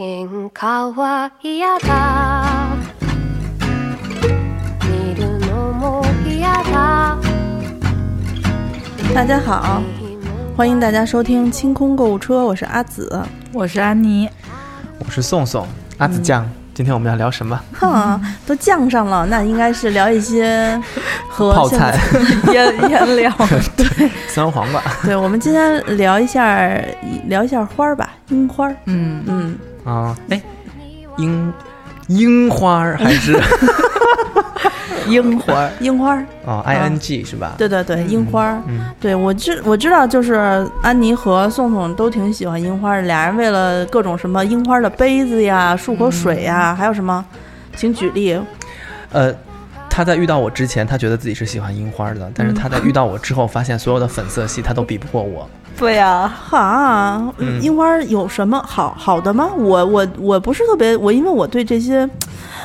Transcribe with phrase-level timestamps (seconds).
[0.00, 2.76] 喧嘩は嫌だ
[4.82, 7.16] 見るのも嫌だ
[9.14, 9.82] 大家好，
[10.56, 13.22] 欢迎大家收听清空购物车，我是阿紫。
[13.52, 14.28] 我是安妮，
[14.98, 15.66] 我是宋宋
[15.98, 16.46] 阿紫酱。
[16.74, 17.58] 今天我们要聊什么？
[17.72, 20.78] 哼，都酱上了，那应该是聊一些
[21.26, 21.98] 和泡菜、
[22.52, 23.32] 腌腌 料，
[23.74, 24.82] 对，酸黄瓜。
[25.02, 26.68] 对，我们今天聊一下，
[27.28, 28.76] 聊一下花儿吧，樱花儿。
[28.84, 30.41] 嗯嗯， 啊，哎，
[31.17, 31.53] 樱
[32.07, 33.39] 樱花儿还是
[35.07, 37.53] 樱花， 樱花儿 哦，I N G 是吧？
[37.57, 38.61] 对对对，樱花儿。
[38.67, 47.23] 嗯，对我知我知道，就是安妮和宋宋都挺喜欢樱花儿，俩人为了各种什么樱花的杯子呀、漱口水呀，还有什么，
[47.75, 48.39] 请举例。
[49.11, 49.33] 呃，
[49.89, 55.49] 他在遇到我之前，他觉得自己是喜欢樱花的，但是他在遇到我之后，发现所有的粉色系他都比不过我。
[55.81, 59.49] 对呀、哈，嗯樱花有什么好好的吗？
[59.57, 62.07] 我我我不是特别，我因为我对这些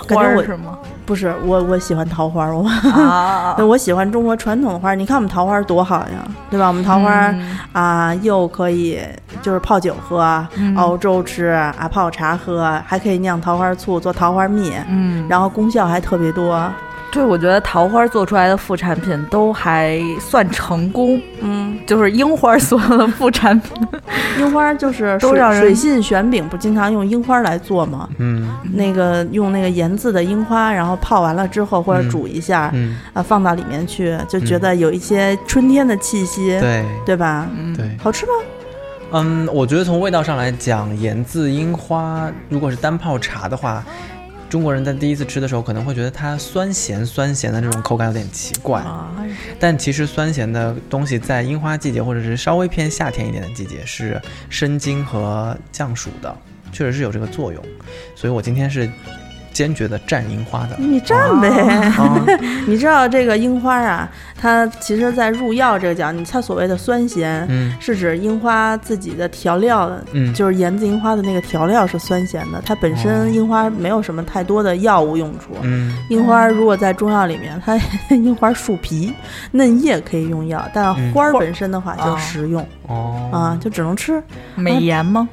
[0.06, 0.78] 感花觉我儿是吗？
[1.06, 4.94] 不是我我喜欢桃花儿，我啊 对，我喜欢中国传统的花儿。
[4.96, 6.68] 你看我们桃花儿多好呀，对吧？
[6.68, 7.34] 我们桃花
[7.72, 9.00] 啊，又可以
[9.40, 16.70] 就是泡酒喝、嗯熬粥吃啊，泡茶喝，还可以酿桃花醋做桃花蜜，嗯，然后功效还特别多。
[17.16, 23.72] 对，我觉得桃花做出来的副产品都还算成功，嗯，就是樱花所有的副产品，
[24.38, 28.06] 樱花儿就是水都让人水信玄饼，不经常用樱花儿来做吗？
[28.18, 37.48] 嗯那个用那个盐渍的樱花，然后泡完了之后或者嗯煮一下，嗯，啊，放到里面去，就觉得有一些春天的气息，对对吧？
[37.58, 38.32] 嗯，对，好吃吗？
[39.12, 43.82] 嗯，我觉得从味道上来讲，盐渍樱花如果是单泡茶的话。
[44.48, 49.12] 中国人在第一次吃的时候，可能会觉得它酸咸酸咸的这种口感有点奇怪，啊，
[49.58, 56.34] 但其实酸咸的东西在樱花季节或者是稍微偏夏天一点的季节是生津和降暑的，
[56.72, 57.62] 确实是有这个作用。
[58.14, 58.88] 所以我今天是
[59.56, 60.76] 坚决的蘸樱花的。
[60.78, 61.48] 你蘸呗。
[61.96, 62.22] 啊，
[62.68, 64.06] 你知道这个樱花啊，
[64.38, 75.52] 它其实在入药这个讲，你它所谓的酸咸，嗯是指樱花自己的调料的，嗯，就是盐渍樱花的那个调料是酸咸的，它本哦身樱花没有什么太多的药物用处。
[75.62, 77.78] 嗯樱花如果在中药里面，它
[78.14, 79.10] 樱花树皮、
[79.52, 84.22] 嫩叶可以用药，但嗯花儿本身的话就哦食用哦啊，就只能吃。
[84.54, 85.26] 美颜吗？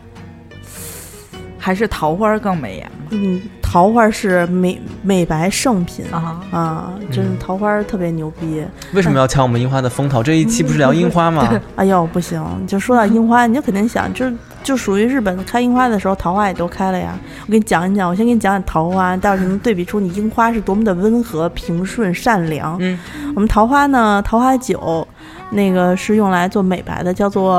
[1.57, 3.07] 还是桃花更美颜吗？
[3.12, 3.41] 嗯，
[3.73, 8.63] 桃花是美美白圣品啊，啊，真是嗯桃花特别牛逼。
[8.94, 10.22] 为什么要抢我们樱花的风头？
[10.22, 11.59] 这一期不是聊樱花吗？
[11.75, 12.39] 哎呦，不行！
[12.67, 14.28] 就说到樱花，你就肯定想，就
[14.63, 17.13] 就属于日本开樱花的时候，桃花也都开了呀。
[17.46, 22.78] 我给你讲一讲，我先给你讲讲桃花，待会儿就能对比出你樱花是多么的温和、平顺、善良。
[22.79, 22.97] 嗯
[23.35, 25.07] 我们桃花呢，桃花酒，
[25.51, 27.56] 那个是用来做美白的，叫做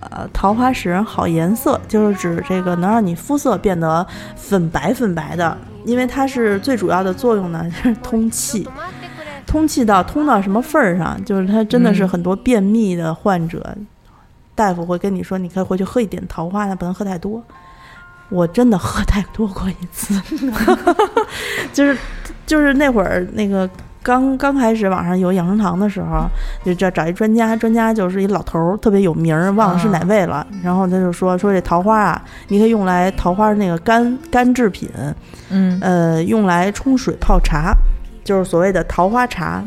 [0.00, 4.04] 呃桃花使人好颜色，就是指这个能让你肤色变得
[4.36, 8.66] 粉白粉白的，因为它是最主要的作用呢， 就是通气。
[9.46, 11.18] 通气到通到什么份儿上？
[11.24, 13.74] 就是它真的是嗯很多便秘的患者，
[14.58, 17.40] 大夫会跟你说，你可以回去喝一点桃花，但不能喝太多。
[18.28, 20.20] 我真的喝太多过一次，
[21.72, 21.96] 就是
[22.44, 23.70] 就是那会儿那个
[24.02, 26.26] 刚刚开始网上有养生堂的时候，
[26.64, 30.46] 就找找一专家，专家就是一老头儿，特别有名儿，忘了是哪位了。
[30.62, 34.90] 然后他就说说这桃花啊，你可以用来桃花那个干干制品，
[35.48, 37.72] 嗯呃，用来冲水泡茶，
[38.24, 39.64] 就是所谓的桃花茶，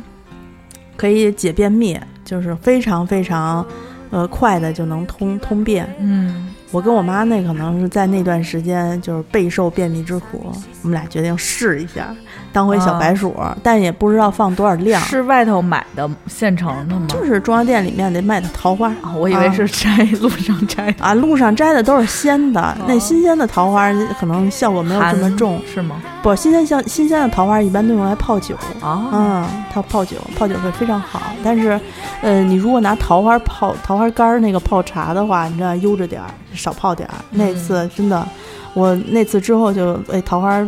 [0.95, 3.65] 可以解便秘，就是非常非常
[4.11, 5.91] 呃快的就能通通便。
[5.99, 12.15] 嗯，我跟我妈那可能是在那段时间就是备受便秘之苦，我们俩决定试一下，
[12.53, 15.01] 当回小白鼠，但也不知道放多少量。
[15.03, 17.05] 是外头买的现成的吗？
[17.07, 25.61] 就是中药店里面得卖的桃花啊，我以为是摘 路上摘的，啊，路上摘的都是鲜的，那哦新鲜的桃花可能效果没有这么重。
[25.65, 26.01] 是吗？
[26.21, 28.55] 不，新鲜像新鲜的桃花一般都用来泡酒。
[28.81, 31.21] 啊，嗯，它泡酒，泡酒会非常好。
[31.43, 31.79] 但是，
[32.21, 37.15] 呃，你如果拿桃花泡桃花干儿那个泡茶的话，你知道悠着点儿，少泡点儿。
[37.31, 38.27] 那次真的，
[38.73, 40.59] 我那次之后就哎，桃花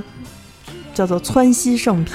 [0.94, 2.14] 叫做窜稀圣品，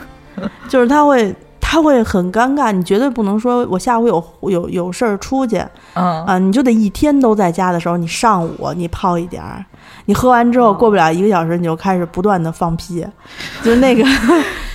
[0.68, 1.34] 就是他会。
[1.70, 5.62] 他会很尴尬，你绝对不能说我下午有有有事儿出去
[5.92, 6.24] 嗯。
[6.24, 9.62] 啊，你就得一天都在家的时候，你上午你泡一点儿，
[10.06, 13.06] 你喝完之后哦过不了一个小时，你就开始不断的放屁，
[13.62, 14.02] 就是那个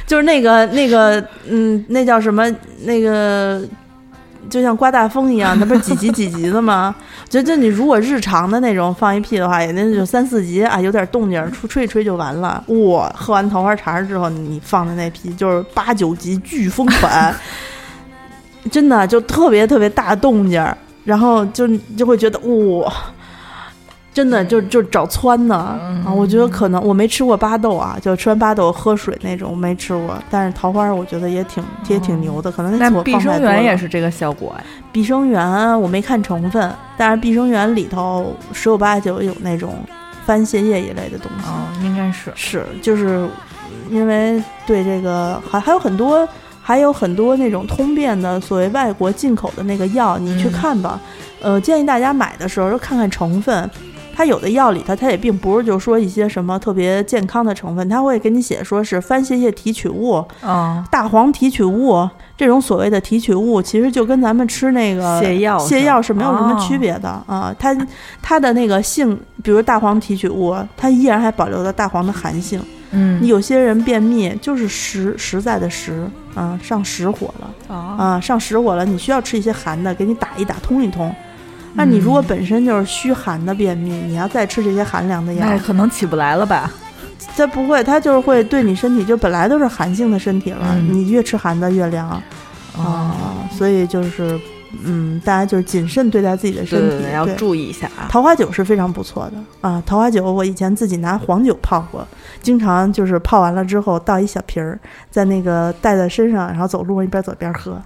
[0.06, 1.20] 就是那个那个
[1.50, 2.44] 嗯，那叫什么
[2.84, 3.60] 那个
[4.54, 6.94] 就像刮大风一样，那不是 几级几级的吗？
[7.28, 12.64] 就就你如果日常的那种放一屁的话，也那就三四级啊，有点动静吹一吹就完了。
[12.68, 17.36] 哇，喝完桃花茶之后，你放的那屁就是八九级飓风款，
[18.70, 22.94] 真的就特别特别大动静儿，然后就你就会觉得哇。
[24.14, 25.56] 真的就就找湍呢
[26.06, 26.14] 啊！
[26.14, 34.64] 我觉得可能我没吃过巴豆啊，就吃完巴豆喝水那种没吃过，但是桃花我觉得也挺也挺牛的，可能那碧生源也是这个效果哎。
[34.92, 39.74] 碧生源，我没看成分，但是碧生源里头十有八九有那种
[40.28, 41.48] 番泻叶一类的东西。
[41.48, 42.32] 哦，应该是。
[42.36, 43.28] 是，就是
[43.90, 46.28] 因为对这个还还有很多
[46.62, 51.00] 还有很多那种通便的所谓外国进口的那个药，你去嗯看吧。
[51.42, 53.68] 呃，建议大家买的时候就看看成分。
[54.16, 62.08] 它有的药里头，它也并不是就说一些什么特别健康的成分，它会给你写说是番泻叶提取物、嗯，大黄提取物
[62.38, 67.56] 这种所谓的提取物，其实就跟咱们吃那个泻药是泻药是没有什么哦区别的、啊。
[67.58, 67.76] 它
[68.22, 72.62] 它的那个性，比如大黄提取物，它依然还保留了大黄的寒性。
[73.24, 81.12] 有些人便秘就是实实在的实啊，上实火了哦，啊，上实火了，你需要吃一些寒的，给你打一打，通一通。
[81.74, 86.72] 那你如果本身就是虚寒的便秘，你要再吃这些寒凉的药那，可能起不来了吧？
[87.36, 92.24] 它不会，它就是会对你身体就本来都是寒性的身体了，嗯你越吃寒的越凉啊，
[92.78, 93.12] 哦，
[93.52, 94.40] 所以就是
[94.84, 98.06] 嗯，大家就是谨慎对待自己的身体，对对，要注意一下啊。
[98.10, 99.34] 桃花酒是非常不错的
[99.68, 99.82] 啊！
[99.86, 102.06] 桃花酒我以前自己拿黄酒泡过，
[102.42, 104.78] 经常就是泡完了之后倒一小瓶儿，
[105.10, 107.82] 在那个带在身上，然后走路一边走一边喝。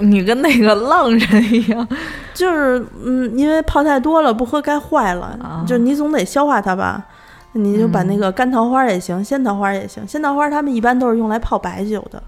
[0.00, 1.86] 你跟那个浪人一样，
[2.34, 7.04] 就是嗯，因为泡太多了，不喝该坏了，啊就你总得消化它吧。
[7.52, 10.06] 你就把那嗯个干桃花也行，鲜桃花也行。
[10.06, 12.22] 鲜桃花他们一般都是用来泡白酒的，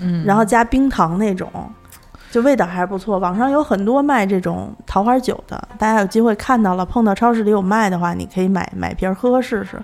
[0.00, 1.48] 嗯然后加冰糖那种，
[2.34, 3.16] 就味道还是不错。
[3.20, 9.80] 网上有很多卖这种桃花酒的，大家有机会看到了，碰到超市里有卖的话，你可以买买瓶儿喝喝试试。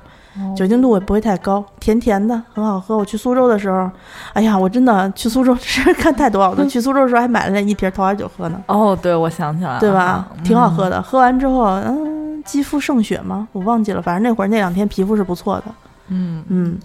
[0.57, 2.97] 酒精度也不会太高，甜甜的，很好喝。
[2.97, 3.89] 我去苏州的时候，
[4.33, 6.51] 哎呀，我真的去苏州 是看太多了。
[6.51, 10.27] 我都去苏州的时候还买了一瓶桃花酒喝呢，哦，对，我想起来了，对吧？
[10.43, 10.97] 挺好喝的。
[10.97, 11.03] 的。
[11.03, 13.47] 喝完之后，嗯，肌肤胜雪吗？
[13.53, 15.65] 我忘记了，反正那会儿那两天皮肤是不错的。
[16.09, 16.79] 嗯，嗯，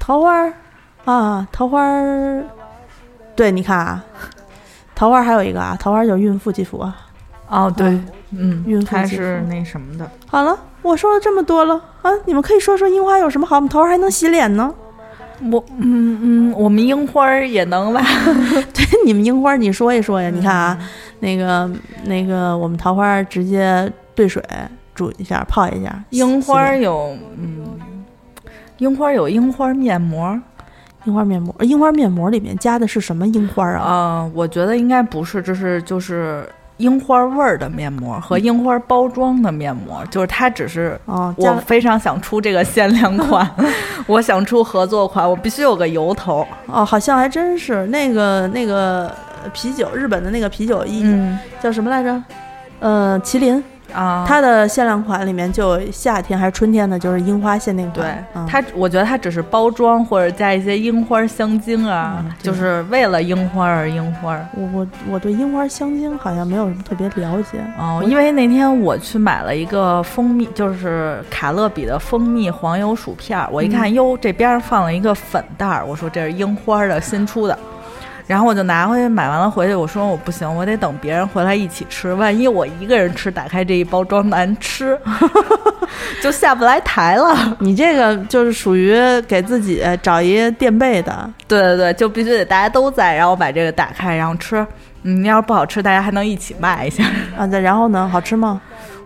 [0.00, 0.52] 桃花儿
[1.04, 2.44] 啊，桃花儿，
[3.36, 4.04] 对，你看啊，
[4.94, 6.96] 桃花儿还有一个啊，桃花儿就是孕妇肌肤啊。
[7.48, 7.86] 哦，对，
[8.30, 10.10] 嗯，孕妇是肤那什么的。
[10.26, 13.68] 好了，我说了这么多了啊，你们可以说说樱花有什么好吗？
[13.70, 14.72] 桃花还能洗脸呢。
[15.52, 18.00] 我嗯嗯，我们樱花儿也能吧？
[18.72, 20.30] 对，你们樱花，你说一说呀？
[20.30, 20.88] 你看啊，嗯
[21.20, 21.70] 那个
[22.04, 24.42] 那个，我们桃花直接兑水
[24.94, 26.02] 煮一下，泡一下。
[26.10, 27.66] 樱花儿有嗯，
[28.78, 30.40] 樱花儿有樱花面膜
[31.04, 33.80] 樱花面膜，樱花面膜里面加的是什么樱花啊？
[33.82, 36.48] 啊、我觉得应该不是，这是就是
[36.78, 40.98] 樱花味儿的面膜和樱花包装的面膜，就是它只是。
[41.04, 43.48] 哦，我非常想出这个限量款，
[44.08, 46.46] 我想出合作款，我必须有个由头。
[46.66, 49.14] 哦，好像还真是那个那个
[49.52, 52.22] 啤酒，日本的那个啤酒一、嗯叫什么来着？
[52.80, 53.62] 呃，麒麟，
[53.94, 58.26] 啊，它的限量款里面就有夏天还是春天的，就是樱花限定对款。
[58.34, 64.38] 嗯、它，我觉得它只是包装或者加一些樱花香精啊，嗯就是为了樱花而樱花。
[64.54, 67.58] 我我我对樱花香精好像没有什么特别了解。
[67.78, 77.58] 哦，因为那天我去买了一个蜂蜜，就是卡乐比的蜂蜜黄油薯片儿，我一看，哟，这边儿放了一个粉袋儿，我说这是樱花的新出的，
[78.26, 84.98] 然后我就拿回去买完了回去，我说我不行，我得等别人回来一起吃，万一我一个人吃，打开这一包装难吃，
[86.22, 87.56] 就下不来台了。
[87.60, 94.66] 你这个就是属于给自己找一垫背的，对对对，就必须得大家都在，然后把这个打开，然后吃。
[95.06, 97.04] 嗯，要是不好吃，大家还能一起卖一下。
[97.36, 98.58] 啊，再然后呢，好吃吗？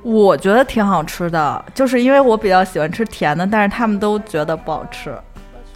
[0.04, 5.12] 我觉得挺好吃的，就是因为我比较喜欢吃甜的，但是他们都觉得不好吃。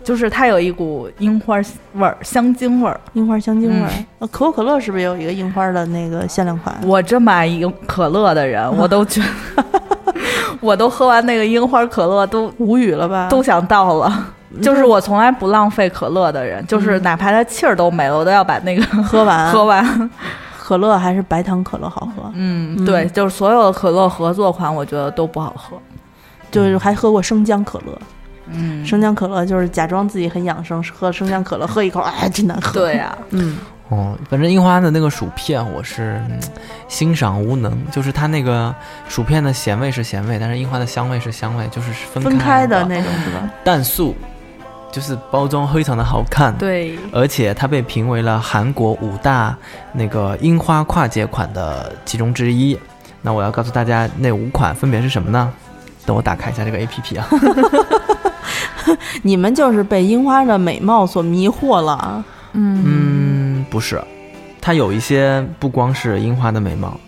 [0.02, 1.56] 就是它有一股樱花
[1.94, 3.00] 味儿、香精味儿。
[3.14, 3.90] 樱花香精味儿。
[4.20, 6.76] 可口可乐是不是也有一个樱花的那个限量款？
[6.84, 9.20] 我这么爱樱可乐的人， 我都觉
[9.56, 9.64] 得，
[10.60, 13.28] 我都喝完那个樱花可乐都无语了吧？
[13.28, 14.28] 都想倒了。
[14.60, 20.10] 就是我从来不浪费可乐的人，就是哪怕它气儿都没了，我都要把那个 喝完，喝完。
[20.58, 22.30] 可乐还是白糖可乐好喝？
[22.34, 25.76] 嗯，对，就是所有的可乐合作款，我觉得都不好喝。
[26.50, 27.98] 就是还喝过生姜可乐，
[28.50, 32.72] 嗯，生姜可乐就是假装自己很养生，喝生姜可乐，喝一口，哎，真难喝。
[32.72, 33.58] 对呀、嗯，
[33.88, 36.38] 哦，反正樱花的那个薯片我是、嗯
[36.88, 38.74] 欣赏无能，就是它那个
[39.08, 43.50] 薯片的咸味是咸味，但是樱花的香味是香味，就是分分开的的那种是吧？
[43.64, 44.14] 蛋素，
[44.90, 49.56] 就是包装非常的好看，，对，而且它被评为了韩国五大
[49.90, 52.78] 那个樱花跨界款的其中之一。
[53.22, 55.50] 那我要告诉大家，那五款分别是什么呢？
[56.04, 57.26] 等我打开一下这个 A P P 啊。
[59.22, 62.24] 你们就是被樱花的美貌所迷惑了啊。
[62.52, 64.02] 嗯嗯，不是，
[64.60, 67.00] 它有一些不光是樱花的美貌，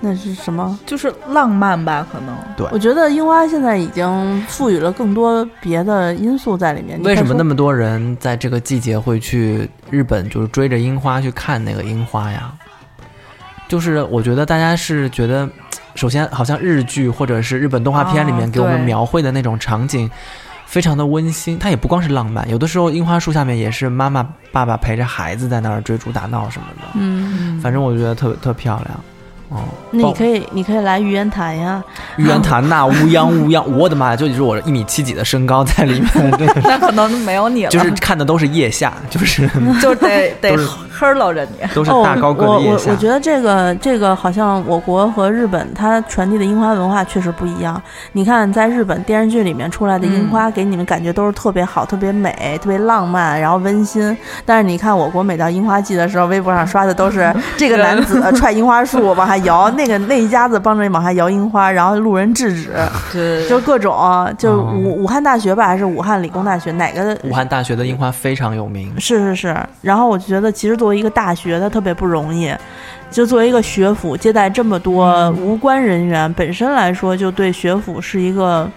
[0.00, 0.78] 那是什么？
[0.86, 2.36] 就是浪漫吧，可能。
[2.56, 7.02] 对我觉得樱花现在已经赋予了更多别的因素在里面。
[7.02, 12.52] 为什么那么么多人在这个季节会去日本，就是追着樱花去看那个樱花呀？
[13.68, 15.48] 就是我觉得大家是觉得，
[15.94, 20.08] 首先好像日剧或者是日本动画片里面哦给我们描绘的那种场景。
[20.72, 28.98] 非常的温馨，它也不光是浪漫，有的时候樱花树下面也是妈妈、爸爸陪着孩子在那儿追逐打闹什么的，嗯，反正我觉得特特漂亮。
[29.50, 31.84] 哦，那你可以以，你可以来玉渊潭呀。
[32.16, 39.46] 玉渊潭那乌泱乌泱，我的妈呀，就是我一米七几的身高在里面，这个 那可能没有你了，就是看的都是腋下，就是
[39.78, 40.56] 就得 得
[40.92, 41.66] 呵喽着你。
[41.74, 42.90] 都是哦，大高个我的腋下。
[42.90, 47.80] 我我觉得这个这个好像我国和日本它传递的樱花文化确实不一样。
[48.12, 54.16] 你看，在日本电视剧里面出来的樱花，给你们感觉都是特别好、特别美、特别浪漫，然后温馨。
[54.44, 62.70] 但是你看我国每到樱花季的时候，微博上刷的都是 这个男子 踹樱花树往下摇，那个那一家子帮着往下摇樱花，然后路人制止，
[63.12, 63.94] 对就各种，
[64.36, 72.52] 就武武汉大学吧，还是武汉理工大学哪个武汉大学的樱花非常有名，是是是，然后我觉得，其实作为一个大学，它特别不容易。
[73.08, 78.68] 就作为一个学府，接待这么多嗯无关人员，本身来说，就对学府是一个，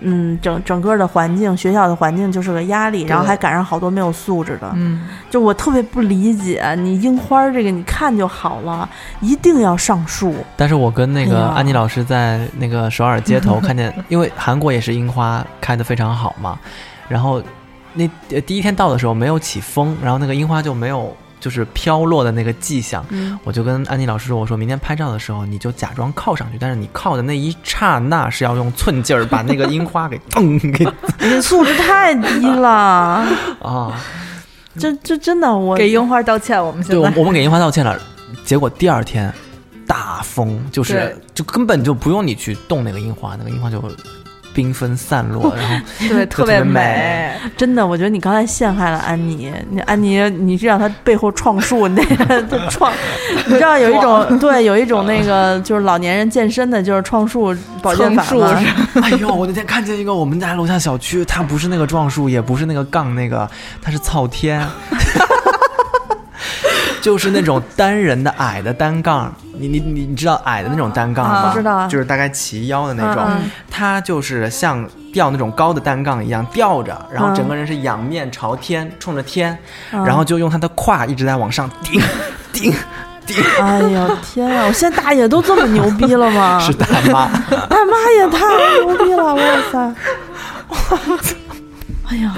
[0.00, 4.70] 嗯，整整个的环境，学校的环境就是个压力，然后还赶上好多没有素质的。
[4.74, 8.86] 嗯，就我特别不理解，你樱花这个你看就好了，
[9.22, 10.34] 一定要上树。
[10.58, 16.58] 但是我跟那个安妮老师在那个首尔街头 看见，因为韩国也是樱花开得非常好嘛，
[17.08, 17.42] 然后
[17.94, 23.06] 那呃第一天到的时候没有起风，然后那个樱花就没有就是飘落的那个迹象。
[23.10, 30.84] 嗯，我就跟安妮老师说：“我说明天拍照的时候，你就假装靠上去，但是你靠的那一刹那是要用寸劲儿把那个樱花给 咚给
[31.20, 33.24] 你素质太低了，
[33.62, 33.92] 啊！
[34.76, 37.96] 这这真的我给樱花道歉，我们对，现在我我们给樱花道歉了，
[38.44, 39.32] 结果第二天
[39.86, 43.80] 大风，就是就根本就不用你去动那个樱花，那个樱花就
[44.56, 49.52] 缤纷散落， 然后对特别特别美美，真的，我觉得你刚才陷害了安妮。
[49.68, 52.90] 你安妮，你是让她背后创树，那个她创，
[53.46, 58.58] 你知道有一种对，有一种那个就是老年人健身的，就是创树保健法树吗？
[59.02, 63.46] 哎呦，我那天看见一个我们家楼下小区，它不是那个撞树，也不是那个杠那个，
[63.82, 64.66] 它是操天。
[67.06, 71.34] 就是那种单人的矮的单杠， 你你你你知道矮的那种单杠吗？
[71.50, 73.22] 啊知道啊就是大概齐腰的那种。
[73.24, 79.56] 嗯嗯它就是像吊那种高的单杠一样吊着，然后嗯整个人是仰面朝天，冲着天，
[79.92, 82.00] 嗯然后就用他的胯一直在往上顶
[82.52, 82.72] 顶
[83.24, 84.64] 顶，哎呀天啊！
[84.66, 86.58] 我现在大爷都这么牛逼了吗？
[86.64, 87.28] 是大妈。
[87.68, 88.38] 大妈也太
[88.84, 89.34] 牛逼了！
[89.34, 89.94] 哇塞！
[92.08, 92.34] 哎呀，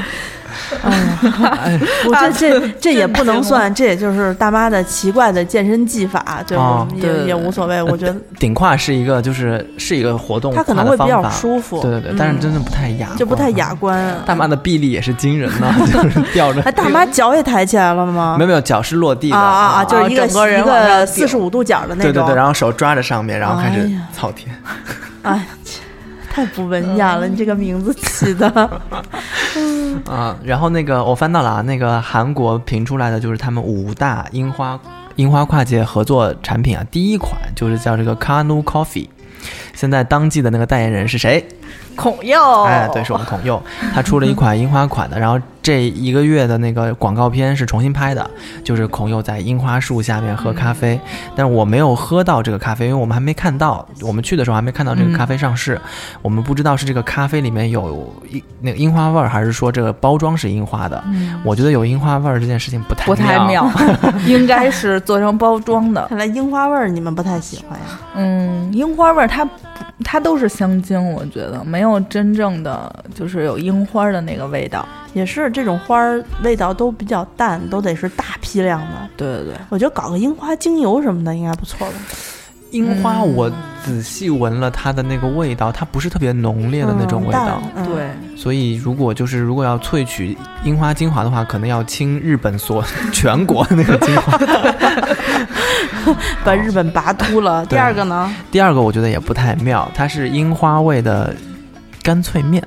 [0.85, 6.97] 哎呀， 哎，我这这这也不能算，这也就是大妈的奇怪的健身技法，对哦吧？
[7.01, 11.19] 也也无所谓，我觉得顶胯是一个就是是一个活动，它可能会比较。
[11.31, 13.75] 舒服，对对对，嗯但是真的不太雅，就不太雅。
[13.75, 14.17] 观。
[14.27, 16.61] 大妈的臂力也是惊人呢， 就是 吊着。
[16.63, 18.35] 哎，大妈脚也抬起来了吗？
[18.39, 19.85] 没有没有，脚是落地的啊啊啊！
[19.85, 22.13] 就是一个整个一个四十五度角的那种。
[22.13, 24.53] 对对对，然后手抓着上面，然后开始哎呀操天。
[25.23, 25.81] 哎，切
[26.39, 28.47] 太不文雅了，你这个名字起的。
[30.07, 34.79] 啊，然后那个我翻到了啊，那个韩国评出来的就是他们五大樱花
[35.17, 39.09] 樱花跨界合作产品啊，第一款就是叫这个 Kanu Coffee。
[39.79, 41.47] 现在当季的那个代言人是谁？
[41.95, 43.63] 孔佑，哎，对，是我们孔佑，
[43.95, 48.29] 他出了一款樱花款的，然后这一个月的那个广告片是重新拍的，
[48.65, 50.99] 就是孔佑在樱花树下面喝咖啡，
[51.37, 55.81] 但是我没有喝到这个咖啡，因为我们还没看到，我们去的时候还没看到这个咖啡上市，
[56.23, 61.03] 我们不知道是这个咖啡里面有樱那个樱花味儿，还是说这个包装是樱花的。
[61.45, 63.69] 我觉得有樱花味儿这件事情不太不太妙，
[64.27, 66.07] 应该是做成包装的。
[66.09, 67.85] 看来樱花味儿你们不太喜欢呀？
[68.15, 69.51] 嗯，樱花味儿它不
[70.05, 74.87] 它都是香精，我觉得没有真正的就是有樱花的那个味道。
[75.15, 79.09] 也是这种花儿味道都比较淡，都得是大批量的。
[79.17, 81.95] 对对对，我觉得搞个樱花精油什么的应该不错吧？
[82.71, 83.51] 樱花我
[83.83, 87.63] 仔细闻了它的那个味道，它不是特别浓烈的那种味道。
[87.85, 94.39] 对，所以，如果就是如果要萃取樱花精华的话，可能要清日本所全国的那个精华。
[96.45, 97.65] 把日本拔秃了。
[97.67, 98.35] 第二个呢？
[98.51, 101.35] 第二个我觉得也不太妙，它是樱花味的
[102.03, 102.63] 干脆面。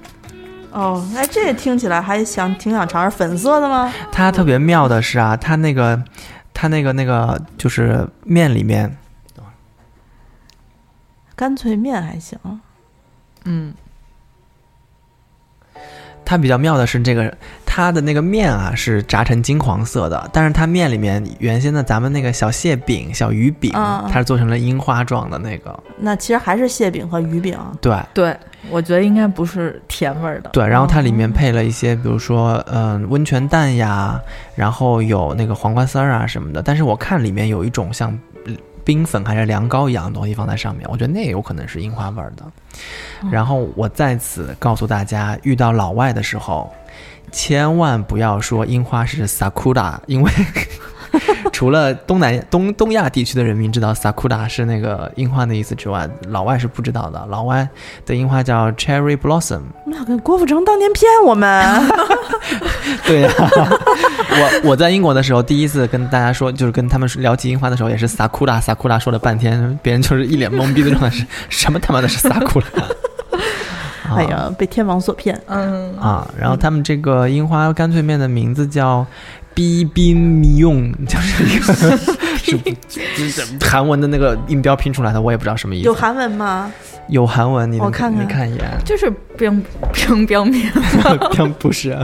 [0.72, 3.92] 哦，哎，这也听起来还想挺想尝试粉色的吗？
[4.12, 6.02] 它特别妙的是啊，它那个
[6.54, 8.96] 它那个那个就是面里面，
[11.42, 12.38] 干脆面还行。
[13.46, 13.74] 嗯，
[16.24, 25.84] 它比较妙的是这个，它的那个面啊是炸成金黄色的，但是它面里面原先的咱们那个小蟹饼、小鱼饼，嗯它是做成了樱花状的那个。
[25.98, 27.58] 那其实还是蟹饼和鱼饼。
[27.82, 28.38] 对对，
[28.70, 30.52] 我觉得应该不是甜味儿的。
[30.52, 34.22] 对，然后它里面配了一些，比如说嗯温泉蛋呀，
[34.54, 36.62] 然后有那个黄瓜丝儿啊什么的。
[36.62, 38.16] 但是我看里面有一种像
[38.84, 42.46] 冰粉还是凉糕一样的东西放在上面，我觉得那也有可能是樱花味儿的。
[43.32, 46.72] 然后我在此告诉大家，遇到老外的时候，
[47.32, 50.32] 千万不要说樱花是 sakura，因为
[51.52, 57.26] 除了东南东东亚地区的人民知道 sakura 是那个樱花的意思之外，老外是不知道的。
[57.30, 57.68] 老外
[58.06, 59.62] 的樱花叫 cherry blossom。
[59.86, 61.90] 那跟郭富城当年骗我们，
[63.06, 72.64] 对呀、我我在英国的时候，第一次跟大家说，就是跟他们聊起樱花的时候，也是 sakura sakura 说了半天，别人就是一脸懵逼的状态，是什么他妈的是 sakura？
[74.08, 75.40] 啊哎呀，被天王所骗。
[75.48, 79.06] 嗯，啊，然后他们这个樱花干脆面的名字叫
[79.54, 81.74] b b m i 用，就是一个
[82.38, 85.86] 是就是韩文的那个音标拼出来的，我也不知道什么意思。
[85.86, 86.72] 有韩文吗？
[87.08, 90.72] 有韩文，你我看看你看一眼，就是冰冰冰面。
[91.32, 91.98] 并不是。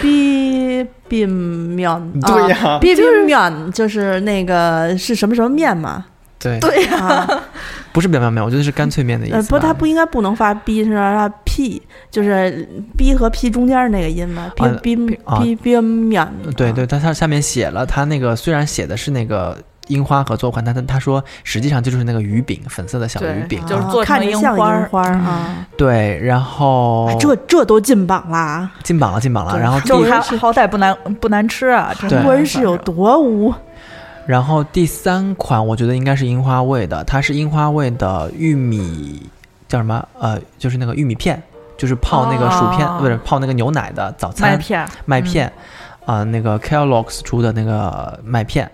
[0.00, 6.06] 逼冰面，对呀逼冰面就是那个是什么什么面嘛？
[6.38, 7.26] 对，对啊，
[7.92, 11.80] 不是表面面，我觉得是干脆面的意思不，它不应该不能发 b，是让它 p，
[12.10, 16.26] 就是 b 和 p 中间那个音嘛，啊冰冰啊冰冰面。
[16.56, 19.56] 对对，它它下面写了，它那个虽然写的是那个
[19.88, 28.70] 樱花合作款，但他他说实际上就是那个鱼饼，粉色的小鱼饼，就是啊做成看着像樱花儿樱花儿啊，对，然后哎这这都进榜啦！
[28.82, 33.54] 进榜了，进榜了，然后第就是它好歹不难不难吃啊，真的中国人是有多污？
[34.26, 39.22] 然后第三款我觉得应该是樱花味的，它是樱花味的玉米
[39.68, 40.06] 叫什么？
[40.18, 41.42] 呃，就是那个玉米片，
[41.76, 45.52] 就是泡那个薯片，哦不是泡那个牛奶的早餐麦片麦片，
[46.06, 48.70] 啊、那个 Kellogg's 出的那个麦片。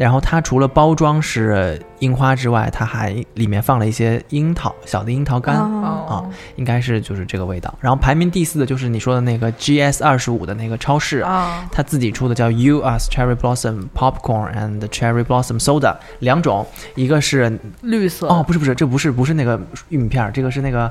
[0.00, 7.74] 然后它除了包装是樱花之外，它还里面放了一些樱桃，小的樱桃干，啊哦，应该是就是这个味道。
[7.82, 18.26] 然后排名第四的就是你说的那个 GS 二十五的那个超市，啊，它自己出的叫 U Us Cherry Blossom Popcorn and Cherry Blossom Soda 两种，一个是绿色。
[18.28, 19.60] 哦，不是不是，这不是不是那个
[19.90, 20.90] 玉米片儿，这个是那个，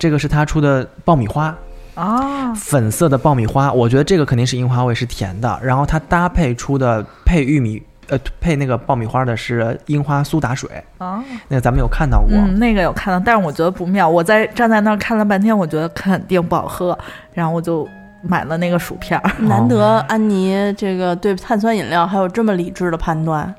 [0.00, 1.56] 这个是他出的爆米花，
[1.94, 5.60] 啊，粉色的爆米花，我觉得这个肯定是樱花味，是甜的。
[5.62, 12.30] 然后它搭配出的配玉米呃配那个爆米花的是樱花苏打水，啊，那个咱们有看到过。
[12.32, 14.08] 嗯，那个有看到，但是我觉得不妙。
[14.08, 16.98] 我在站在那儿看了半天，我觉得肯定不好喝，
[17.32, 17.88] 然后我就
[18.22, 19.30] 买了那个薯片儿。
[19.40, 23.54] 难得安妮这个对碳酸饮料还有这么理智的判断，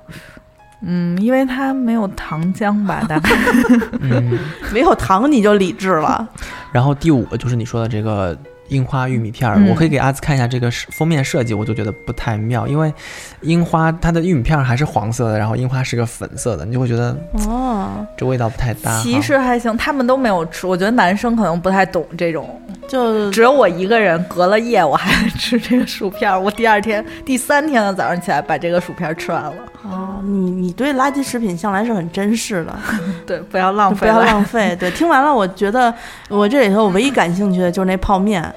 [0.82, 3.29] 嗯，因为它没有糖浆吧，大概
[4.01, 4.39] 嗯，
[4.73, 6.27] 没有糖你就理智了。
[6.71, 8.38] 然后第五个就是你说的这个
[8.69, 12.91] 樱花玉米片儿，嗯我可以给阿紫看一下这个封面设计，我就觉得不太妙，因为
[13.41, 17.15] 樱花它的玉米片儿还是黄色的，然后樱花是个粉色的，你就会觉得
[17.47, 19.02] 哦，这味道不太搭。
[19.02, 20.65] 其实还行，他们都没有吃。
[20.65, 26.39] 我觉得男生可能不太懂这种，就只有我一个人隔了夜我还吃这个薯片儿。
[26.39, 29.54] 我第二天、第三天的早上起来把这个薯片儿吃完了。
[29.84, 32.74] 哦，你你对垃圾食品向来是很珍视的，
[33.28, 34.22] 对，不要浪费 不要。
[34.22, 34.76] 浪费。
[34.80, 35.93] 对，听完了，我觉得
[36.30, 38.54] 我这里头我唯一感兴趣的就是那泡面。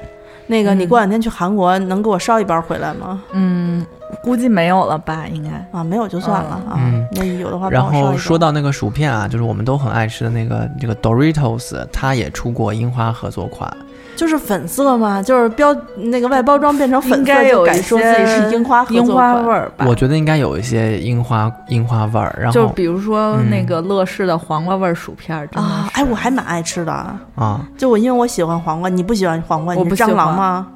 [0.49, 3.21] 那个，你嗯过两天去韩国能给我捎一包回来吗？
[3.33, 3.85] 嗯，
[4.23, 5.25] 估计没有了吧？
[5.27, 5.51] 应该。
[5.77, 6.79] 啊，没有就算了啊。
[6.79, 13.69] 嗯那有的话然后说到那个薯片啊，就是我们都很爱吃的那个这个 Doritos，它也出过樱花合作款。
[14.17, 19.85] 就是粉色嘛，就是标那个外包装变成粉色，应该就有一敢说自己是樱花樱花味儿吧？
[19.87, 26.01] 我觉得应该有一些樱花樱花味儿，然后就比如说嗯那个乐事的黄瓜味儿薯片儿，啊，是。
[26.01, 26.93] 哎，我还蛮爱吃的。
[27.35, 30.17] 啊，就我因为我喜欢黄瓜，你不喜欢黄瓜，我你是蟑不喜欢。
[30.17, 30.67] 螂吗？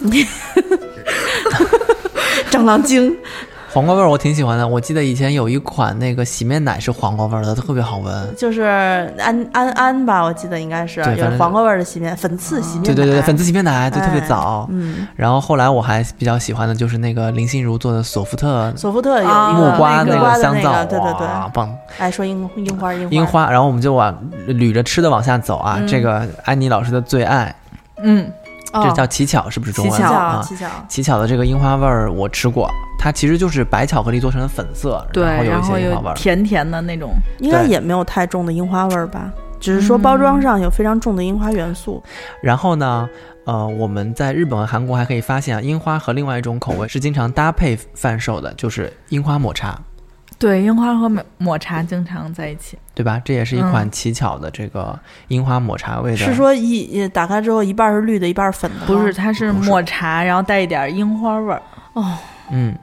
[0.00, 0.24] 你
[2.50, 3.14] 蟑螂精
[3.74, 4.66] 黄瓜味儿我挺喜欢的。
[4.66, 8.32] 我记得以前有一款那个洗面奶是黄瓜味儿的，特别好闻。
[8.36, 8.62] 就是
[9.18, 14.68] 安安安吧，我记得应该是对反正有黄瓜味儿的洗面粉刺洗面奶，对对对，粉刺洗面奶就特别哎早。
[14.70, 21.26] 嗯，然后后来我还比较喜欢的就是那个林心如做的索芙特索芙特有木瓜那个香皂，对对对！
[21.98, 25.78] 哎，说樱樱花樱樱花，然后我们就往捋着吃的往下走啊。
[25.80, 27.52] 嗯这个安妮老师的最爱，
[27.98, 28.30] 嗯，哦
[28.82, 30.42] 这叫奇巧，是不是中文乞巧啊？
[30.42, 36.14] 奇巧，乞巧的这个樱花味儿我吃过，它其实就是白巧克力做成的粉色，对，然后有一些樱花味儿。
[36.14, 42.02] 甜甜的那种，应该也没有太重的樱花味儿吧，只是说包装上有非常重的樱花元素。
[42.42, 43.08] 然后呢，
[43.44, 49.78] 呃，我们在日本和韩国还可以发现啊，樱花和另外一种口味是经常搭配贩售的，就是樱花抹茶。
[50.44, 52.76] 对，樱花和抹抹茶经常在一起。
[52.94, 53.18] 对吧？
[53.24, 56.18] 这也是一款嗯奇巧的这个樱花抹茶味的。
[56.18, 58.84] 是说一打开之后一半是绿的，一半是粉的吗？
[58.86, 61.62] 不是，它是抹茶，然后带一点樱花味儿。
[61.94, 62.12] 哦。
[62.50, 62.76] 嗯，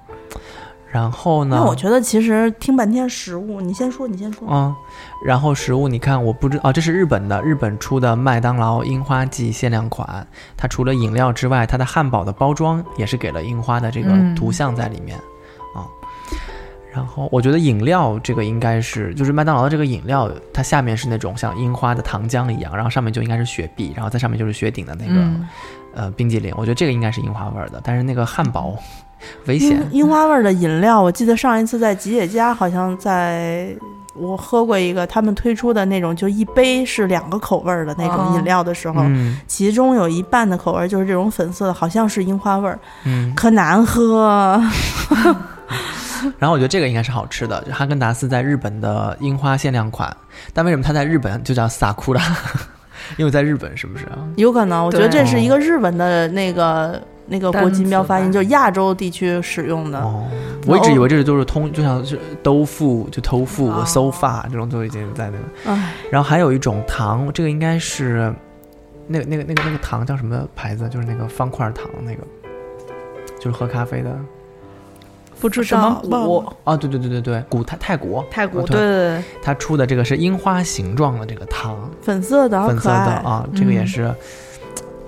[0.92, 1.56] 然后呢？
[1.60, 4.48] 那我觉得其实听半天食物，你先说，你先说。
[4.50, 4.76] 嗯，
[5.24, 10.26] 然后食物你看，我不知哦，这是日本的，日本出的麦当劳樱花季限量款。
[10.58, 15.24] 它除了饮料之外，它的汉堡的包装也是给了樱花的这个嗯图像在里面啊、
[16.94, 25.48] 然后我觉得饮料这个应该是，就是麦当劳的这个饮料，它下面是那种像樱花的糖浆一样，然后上面就应该是雪碧，然后在上面就是雪顶的那个、嗯，
[25.94, 26.54] 呃冰激凌。
[26.58, 28.76] 我觉得这个应该是樱花味儿的，但是那个汉堡
[29.46, 30.00] 危险樱。
[30.00, 33.74] 樱花味儿的饮料，我记得上一次在吉野家，好像在
[34.14, 44.62] 我喝过一个他们推出的那种，就一杯是两个口味儿的那种哦饮料的时候，嗯其中有一半的口味就是这种粉色的，好像是樱花味儿，嗯，可难喝。
[46.40, 50.16] 然后我觉得这个应该是好吃的，就哈根达斯在日本的樱花限量款，
[50.54, 52.22] 但为什么它在日本就叫萨库拉？
[53.18, 54.18] 因为在日本是不是啊？
[54.36, 60.00] 有可能，我觉得这是一个日文的那个那个国际标发音，就是亚洲地区使用的。
[60.00, 60.28] 哦，
[60.68, 65.44] 我一直以为这是就是通，就像是兜腹就偷腹、哦 sofa 这种都已经在那个。
[65.66, 68.34] 唉，然后还有一种糖，这个应该是
[69.08, 70.88] 那个那个那个那个糖叫什么牌子？
[70.88, 72.24] 就是那个方块糖那个，
[73.40, 74.16] 就是喝咖啡的。
[75.42, 76.46] 不知什么道谷？
[76.64, 82.96] 哦，对对对对对，古泰泰国太古，哦对对对，它出的这个是樱花形状的这个糖，粉色的，粉色的。
[82.96, 84.14] 啊，这个也嗯是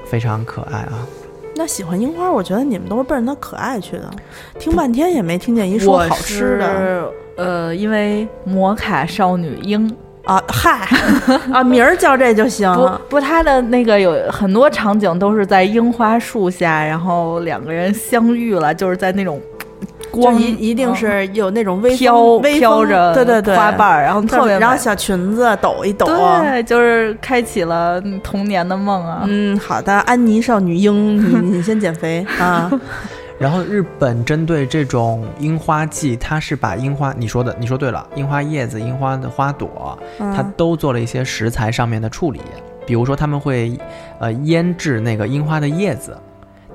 [0.06, 1.08] 非常可爱啊。
[1.56, 4.10] 那喜欢樱花，我觉得你们都是奔着它可爱去的。
[4.58, 7.06] 听半天也没听见一说好吃的是。
[7.38, 10.42] 呃，因为摩卡少女樱啊！
[10.48, 10.88] 嗨，
[11.52, 12.74] 啊，名儿叫这就行。
[12.74, 19.53] 不不，它的那个有很多场景都是在樱花树下，然后两个人相遇了，就是在那种就
[20.22, 26.06] 光一一定是有那种微风飘微飘着对对对花瓣儿，然后特别然后小裙子抖一抖。
[26.06, 29.24] 对，就是开启了童年的梦啊。
[29.28, 32.72] 嗯，好的，安妮少女樱，你你先减肥 啊。
[33.40, 42.40] 然后日本针对这种樱花季，它是把樱花，你说的，你说对了，樱花叶子、樱花的花朵，它嗯都做了一些食材上面的处理。
[42.86, 43.78] 比如说，他们会
[44.20, 46.16] 呃腌制那个樱花的叶子，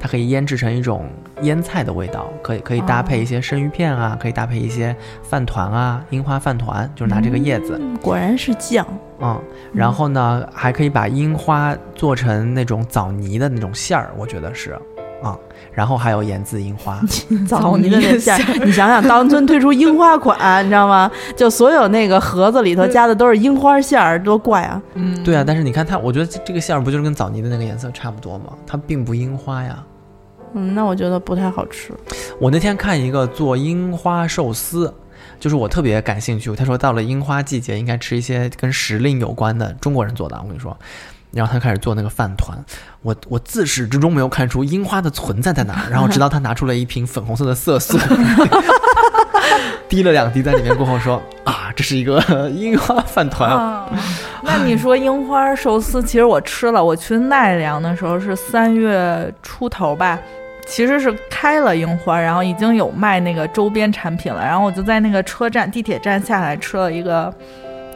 [0.01, 1.09] 它可以腌制成一种
[1.43, 8.87] 腌菜的味道，可以可以搭配一些生鱼片啊，可以搭配一些饭团啊，樱花饭团，就是拿这个叶子，果然是酱。
[9.21, 9.41] 嗯，
[9.73, 14.79] 然后呢，还可以把樱花做成那种枣泥的那种馅儿，我觉得是，
[15.23, 15.37] 啊、
[15.79, 17.01] 然后还有盐渍樱花，
[17.47, 21.09] 枣泥的那馅儿，你想想，当村推出樱花款，你知道吗？
[21.37, 24.83] 就所有那个盒子里头加的都是樱花馅儿，多怪啊！
[24.95, 28.47] 嗯，对啊，但是你看它，我觉得这这个馅儿不就是跟枣泥的那个颜色差不多吗？
[28.67, 29.79] 它并不樱花呀。
[30.55, 31.93] 嗯，那我觉得不太好吃。
[32.41, 34.93] 我那天看一个做樱花寿司，
[35.39, 36.53] 就是我特别感兴趣。
[36.57, 40.37] 他说到了樱花季节，应该吃一些跟时令有关的中国人做的。
[40.43, 40.77] 我跟你说，
[41.33, 42.59] 然后他开始做那个饭团，
[43.03, 47.99] 我我自始至终没有看出樱花的存在在哪儿， 然后直到他拿出了一瓶粉红色的色素。
[49.89, 53.89] 滴了两滴在里面过后说啊，这是一个樱花饭团啊！
[53.91, 53.91] 啊，
[54.43, 56.85] 那你说樱花寿司，其实我吃了。
[56.85, 60.19] 我去奈良的时候是三月出头吧，
[60.67, 64.45] 其实是开了樱花，然后已经有卖那个周边产品了。
[64.45, 67.33] 然后我就在那个车站地铁站下来吃了一个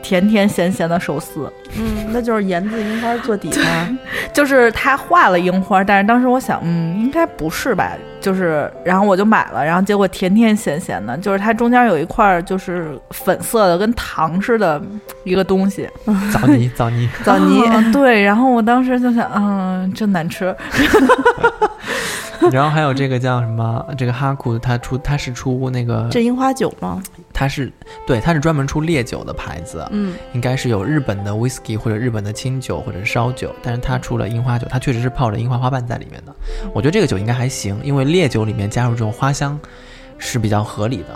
[0.03, 3.99] 甜甜咸咸的寿司，嗯，那就是盐渍樱花做底嘛。
[4.35, 7.93] 就是它画了樱花，但是当时我想，嗯，应该不是吧？
[8.21, 14.81] 就是，然后我就买了，然后结果甜甜咸咸的，就是它中间有一块儿就是粉色的，跟糖似的
[15.25, 15.89] 一个东西。
[16.33, 17.09] 枣泥， 枣泥。
[17.25, 20.55] 枣泥，啊对，然后我当时就想，嗯，真难吃。
[22.51, 23.85] 然后还有这个叫什么？
[23.97, 27.03] 这个哈库，他出他是出那个，这樱花酒吗？
[27.33, 27.71] 他是
[28.07, 36.35] 对，他是专门出烈酒的牌子，嗯，应该是有日本的 whisky 或者日本的清酒或者烧酒，但是他出了樱花酒，它确实是泡着樱花花瓣在里面的。
[36.73, 39.59] 我觉得这个酒应该还行，因为烈酒里面加入这种花香
[40.19, 41.15] 是比较合理的。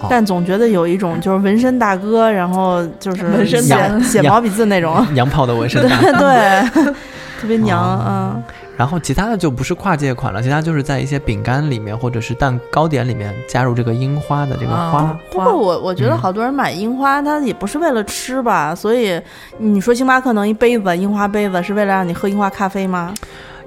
[0.00, 6.84] 哦但总觉得有一种就是纹身大哥，然后就是纹身写大写毛笔字那种，娘炮的纹身大哥 对，
[7.40, 8.42] 特别娘哦啊。
[8.76, 15.00] 然后其他的就不是跨界款了，其他就是在一些饼干里面或者是蛋糕点里面加入这个樱花的这个花。
[15.00, 19.20] 啊不过我我觉得嗯好多人买樱花，他也不是为了吃吧，所以
[19.58, 23.14] 你说星巴克能一杯子樱花杯子，是为了让你喝樱花咖啡吗？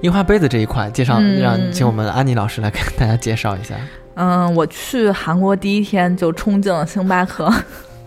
[0.02, 3.74] 樱花杯子这一块，介绍、嗯让请我们安妮老师来给大家介绍一下。
[4.14, 7.50] 嗯，我去韩国第一天就冲进了星巴克，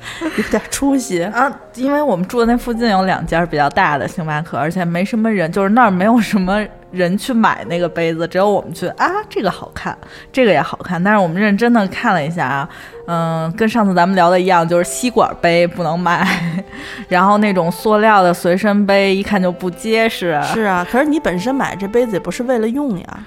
[0.38, 1.24] 有点出息。
[1.24, 9.98] 啊，因为我们住的那附近有两家比较大的星巴克，而且没什么人，就是那儿没有什么人去买那个杯子，只有我们去啊，这个好看，
[10.32, 11.04] 这个也好看。
[11.04, 12.70] 但是我们认真的看了一下啊，
[13.08, 16.28] 嗯，跟上次咱们聊的一样，就是吸管杯不能买，
[17.08, 20.40] 然后那种塑料的随身杯一看就不结实。
[20.54, 23.20] 是啊，可是你本身买这杯子也不是为了用呀。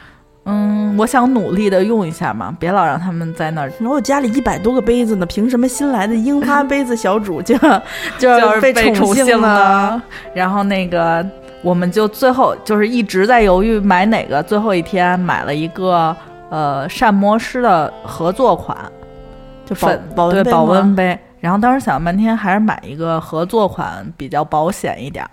[0.45, 3.73] 嗯，我想努力的用一下嘛，别老让他们在那儿。
[3.81, 7.57] 我家里一百多个杯子呢，凭什么新来的樱花杯子小主就
[8.19, 10.03] 就就是被被宠幸幸呢？
[10.35, 11.25] 然后那个，
[11.63, 16.15] 我们就最后就是一直在犹豫买哪个，最后一天买了一个
[16.51, 18.77] 呃膳魔师的合作款，
[19.65, 21.19] 就保保保温杯吗温杯。
[21.39, 25.31] 然后当时想了半天，还是买一个合作款比较保险一点儿，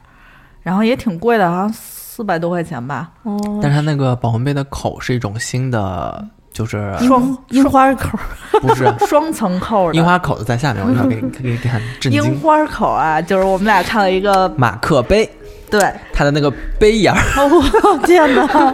[0.62, 1.74] 然后也挺贵的，好像
[2.20, 3.12] 四百多块钱吧。
[3.24, 8.20] 哦，但是它那个保温杯的口是一种新的，就是双樱花口，
[8.60, 12.38] 不是双层扣的樱花口子在下面，我一会儿给你给你看震樱。
[12.42, 15.30] 花口啊，就是我们俩看了一个，马克杯，
[15.70, 18.74] 对，它的那个杯沿儿，我 天哪！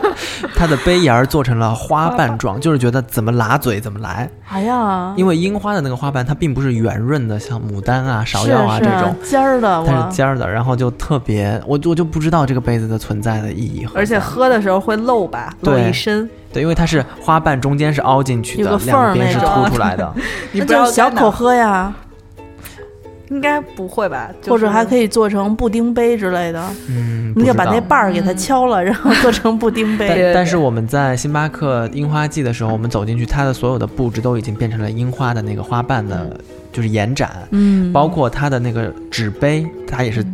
[0.55, 4.29] 它的杯沿儿做成了花瓣状， 就是觉得怎么拉嘴怎么来。
[4.47, 13.88] 哎呀，因为樱花的那个花瓣，它并不是圆润的，像牡丹啊、芍药啊这种，尖儿的，它是尖儿的，然后就特别，我我就不知道这个杯子的存在的意义。
[13.93, 16.29] 而且喝的时候会漏吧，漏一身。
[16.53, 20.10] 对，因为它是花瓣中间是凹进去的，两边是凸出来的。
[20.53, 21.93] 你 那不知道在哪就小口喝呀，
[23.30, 24.30] 应该不会吧？
[24.48, 26.64] 或者还可以以做成布丁杯之类的。
[26.90, 30.32] 嗯，你就把那瓣儿给它敲了，然后做成布丁杯。
[30.34, 36.40] 但是我们在星巴克樱花季的时候，我们走进去，它的所有的布置都已经变成了樱花的那个花瓣的，
[36.72, 40.26] 就是延展，嗯，包括它的那个纸杯，它也是。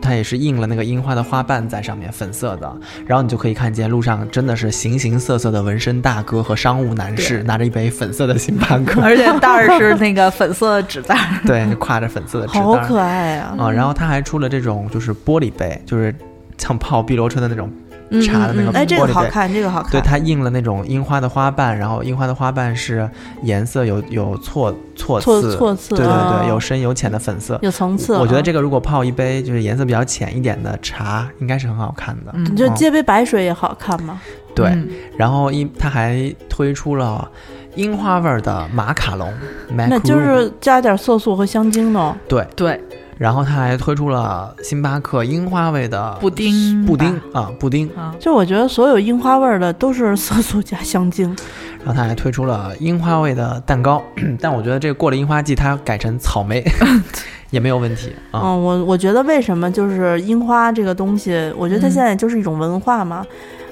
[0.00, 11.40] 它也是印了那个樱花的花瓣在上面，粉色的，然后你就可以看见路上真的是形形色色的纹身大哥和商务男士拿着一杯粉色的星巴克， 而且袋儿是那个粉色的纸袋儿。
[11.46, 16.14] 对，挎着粉色的纸袋儿，好可爱啊、啊、然后他还出了这种就是玻璃杯，就是
[16.56, 17.70] 像泡碧螺春的那种
[18.10, 19.90] 嗯茶的那个嗯嗯哎，这个好看，这个好看。
[19.92, 23.08] 对，它印了那种樱花的花瓣，然后樱花的花瓣是
[23.42, 27.58] 颜色有有错错错次，错次对对啊对，有深有浅的粉色。
[27.62, 28.16] 有层次。
[28.16, 32.32] 我觉得啊这个如果泡一杯就是颜色比较浅一点的茶，应该是很好看的。
[32.34, 34.20] 嗯你就接杯白水也好看嘛。
[34.54, 37.30] 对，嗯然后一它还推出了
[37.76, 39.32] 樱花味儿的马卡龙，
[39.68, 42.16] 那就是加点色素和香精呢。
[42.26, 42.80] 对，对，
[43.18, 51.36] 然后他还推出了星巴克樱花味的布丁布丁啊布丁，啊，就我觉得所有樱花味儿的都是色素加香精。
[51.84, 54.02] 然后他还推出了樱花味的蛋糕，
[54.40, 56.64] 但我觉得这过了樱花季，它改成草莓
[57.50, 58.40] 也没有问题啊。
[58.44, 63.24] 嗯，我我觉得为什么就是樱花这个东西，我觉得它嗯现在就是一种文化嘛。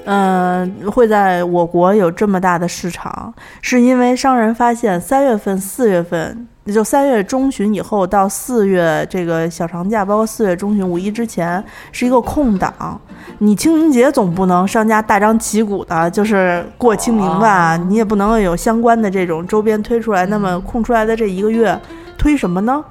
[0.09, 12.99] 嗯、会在我国有这么大的市场，是因为商人发现三月份、四月份，也就三月中旬以后到四月这个小长假，包括四月中旬、五一之前是一个空档。
[13.37, 17.77] 你清明节总不能商家大张旗鼓的，就是过清明吧？
[17.77, 20.25] 哦你也不能有相关的这种周边推出来。
[20.25, 21.79] 那么空出来的这一个月，
[22.17, 22.83] 推什么呢？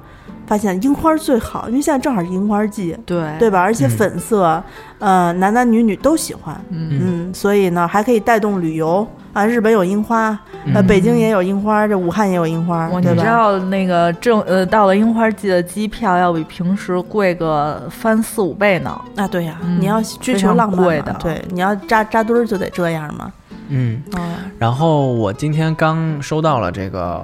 [0.47, 3.61] 发现樱花最好，因为现在正好是樱花季，对对吧？
[3.61, 4.63] 而且嗯粉色，
[4.99, 9.45] 呃，男男女女都喜欢，嗯嗯，所以呢，还可以带动旅游啊。
[9.45, 10.29] 日本有樱花，
[10.73, 13.15] 呃，嗯北京也有樱花，这武汉也有樱花，我对吧？
[13.15, 18.99] 你知道那个正呃到了樱花季的机票要比平时贵个翻四五倍呢。
[19.17, 23.31] 啊，对呀、嗯你要追求浪漫贵的嘛对，你要扎扎堆儿就得这样嘛。
[23.69, 27.21] 嗯，嗯，然后我今天刚收到了这个，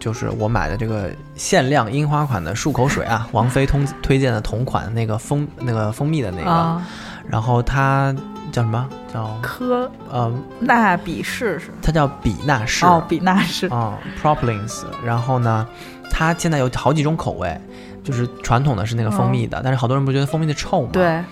[0.00, 6.84] 就是我买的这个限量樱花款的漱口水啊，王菲通推荐的同款那个蜂那个蜂蜜的那个，啊，
[7.28, 8.12] 然后它
[8.50, 8.88] 叫什么？
[9.12, 14.84] 叫科呃，纳比士是它叫比纳士哦，比纳士啊、Propolis。
[15.04, 15.66] 然后呢，
[16.10, 17.60] 它现在有好几种口味，
[18.02, 21.22] 就是传统的是那个蜂蜜的，但是好多人不觉得蜂蜜的臭吗？，对，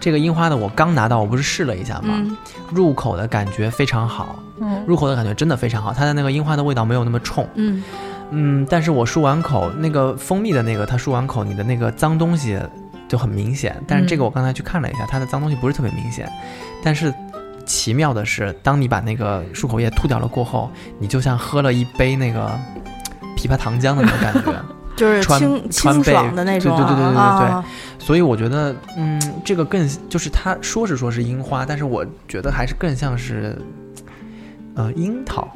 [0.00, 2.14] 这个樱花的我刚拿到，我不是试了一下吗？
[2.16, 2.36] 嗯
[2.72, 7.46] 入口的感觉非常好，嗯入口的感觉真的非常好，它的那个樱花的味道没有那么冲。
[7.54, 7.82] 嗯，
[8.30, 12.58] 嗯，但是我漱完口，那个蜂蜜的那个，它漱完口，你的那个脏东西
[13.08, 13.80] 就很明显。
[13.86, 16.28] 但是这个我刚才去看了一下，它的脏东西不是特别明显。
[16.82, 17.12] 但是
[17.64, 22.50] 奇妙的是，当你把那个漱口液吐掉了过后，你就像喝了一杯那个
[23.36, 24.54] 枇杷糖浆的那种感觉。
[24.96, 27.64] 就是川清清爽的那种啊，对对对对对对啊
[27.98, 33.56] 所以我觉得，嗯，这个更就是它说是说是樱花，但是我觉得还是更像是。
[34.78, 35.48] 呃，樱桃，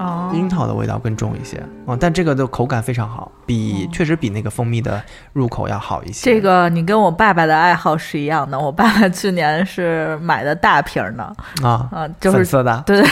[0.00, 5.02] 哦，樱桃的味道更重一些，嗯，但这个的口感非常好，比确实比那个蜂蜜的
[5.34, 6.24] 入口要好一些。
[6.24, 11.22] 这个你跟我爸爸的爱好是一样的，我爸爸去年是买的大瓶儿的，
[11.62, 13.08] 啊，啊，就是粉色的，对对，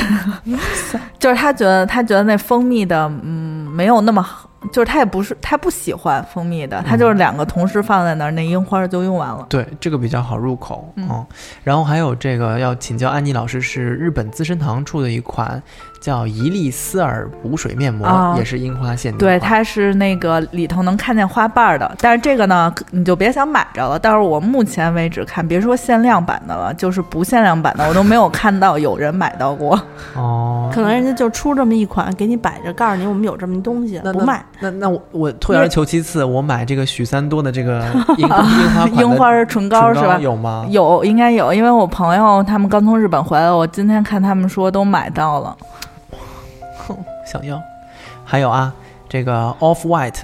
[1.20, 9.46] 就是他觉得他觉得那蜂蜜的，嗯，没有那么好就是他也不是他不喜欢蜂蜜的，他就是两个同时放在那儿，那樱花就用完了。
[9.48, 11.26] 对，这个比较好入口，嗯嗯，
[11.62, 15.62] 然后还有这个要请教安妮老师，是日本资生堂出的一款
[16.00, 23.98] 叫伊丽丝尔补水面膜，啊也是樱花限定对，它是那个里头能看见花瓣儿的，但是这个呢，你就别想买着了。
[23.98, 29.80] 但是我目前为止看，别说限量版的了，就是不限量版的，我都没有看到有人买到过。
[30.14, 34.44] 哦，可能人家就出这么一款给你摆着，告诉你我们有这么一东西，不卖。。
[34.60, 37.84] 那那我我退而求其次，我买这个许三多的这个
[38.18, 40.18] 樱花樱花樱花唇膏是吧？
[40.18, 40.66] 有吗？
[40.68, 45.56] 有，应该有，因为我朋友他们刚从日本回来，我今天看他们说都买到了。
[46.86, 47.60] 哼想要。
[48.24, 48.72] 还有啊，
[49.08, 50.20] 这个 Off White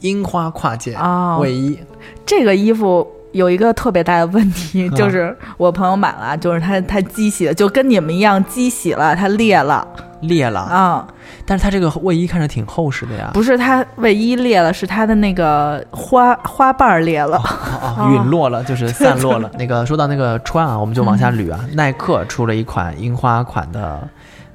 [0.00, 1.78] 樱花跨界啊卫衣，
[2.24, 9.86] 这个衣服有一个特别大的问题， 啊就是我朋友买了，就是它它机洗了，就跟你们一样机洗了，它裂了
[10.20, 11.08] 裂了，啊、
[11.50, 13.32] 但是它这个卫衣看着挺厚实的呀。
[13.34, 17.42] 不是它卫衣裂了，是它的那个花花瓣儿裂了。
[18.12, 19.50] 陨落了，就是散落了。
[19.58, 21.58] 那个说到那个穿啊，我们就往下捋啊。
[21.72, 23.98] 耐克出了一款樱花款的，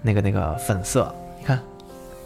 [0.04, 1.14] 那个那个粉色，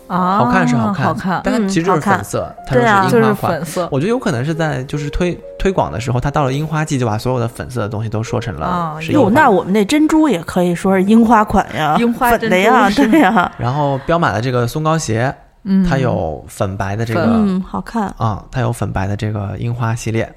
[0.10, 3.52] 啊，好看是好看，好看，但它其实就是粉色，它就是是樱花款。
[3.54, 9.30] 粉色我觉得有可能是在就是推推广的时候，它到了樱花季就把所有的粉色的东西都说成了是樱花。
[9.30, 18.12] 那我们那珍珠也可以说是樱花款呀，樱花粉的呀，对呀，然后彪马的这个松糕鞋，嗯，它有粉白的这个嗯，好看。
[18.18, 20.34] 啊，它有粉白的这个樱花系列，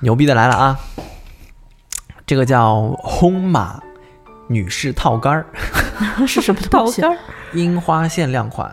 [0.00, 0.78] 牛逼的来了啊！
[2.26, 3.80] 这个叫轰马
[4.48, 5.46] 女士套杆儿，
[6.26, 7.02] 是什么套东西
[7.52, 8.70] 樱花限量款，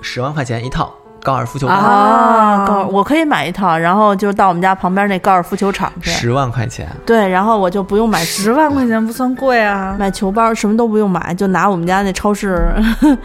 [0.00, 2.64] 十万块钱一套，高尔夫球杆，啊？
[2.66, 6.10] 高，我可以买一套，然后就到我们家旁边那高尔夫球场去。
[6.10, 9.96] 十万块钱，对，然后我就不用买十万块钱不算贵啊。
[9.98, 12.72] 买球包，什么都不用买，就拿我们家那超市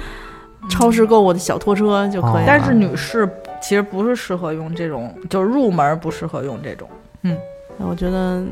[0.70, 2.44] 超市购物的小拖车就可以哦。
[2.48, 3.30] 但是女士
[3.62, 6.89] 其实不是适合用这种，就是入门不适合用这种。
[7.80, 8.44] 我觉得，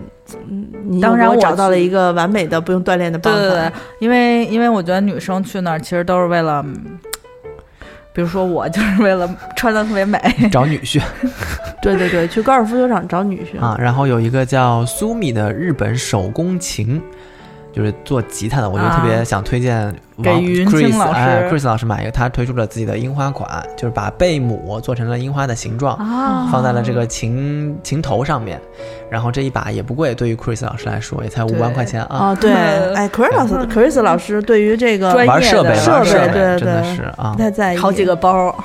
[0.49, 3.39] 嗯，你当然我找到了一个完美的不用锻炼的办法。
[3.39, 6.99] 对对对，因为因为我觉得女生去那儿其实都是为了，嗯
[8.13, 10.19] 比如说我 就是为了穿的特别美。
[10.51, 11.01] 找女婿
[11.81, 13.59] 对对对，去高尔夫球场找女婿。
[13.59, 13.75] 啊。
[13.79, 17.01] 然后有一个叫苏米的日本手工琴。
[17.73, 20.29] 就是做吉他的，我就特别啊想推荐给
[20.65, 21.19] Chris 老师。
[21.19, 26.47] 哎，Chris 老师买一个，他推出了自己的樱花款，就是把贝母做成了樱花的形状，啊。
[26.51, 28.61] 放在了这个琴琴头上面，
[29.09, 32.29] 然后这一把也不贵，对于 Chris 老师来说也才五万块钱啊。
[32.29, 32.51] 哦，对，
[32.93, 37.33] 哎，Chris 老师，Chris 老师对于这个专业玩设备，的设备真的对是啊。
[37.35, 37.77] 不，太在意。
[37.77, 38.55] 好几个包。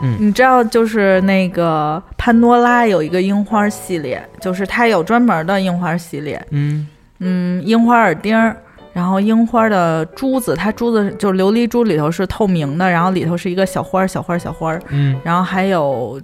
[0.00, 0.16] 嗯。
[0.18, 6.86] 你知道，就是那个潘多拉有一个樱花系列，就是它有专门的樱花系列，嗯，
[7.20, 8.56] 嗯，樱花耳钉儿，
[8.92, 16.20] 然后樱花的珠子，它珠子就是琉璃珠里头是透明的，然后里头是一个小花儿、小花儿、小花儿，嗯，然后还有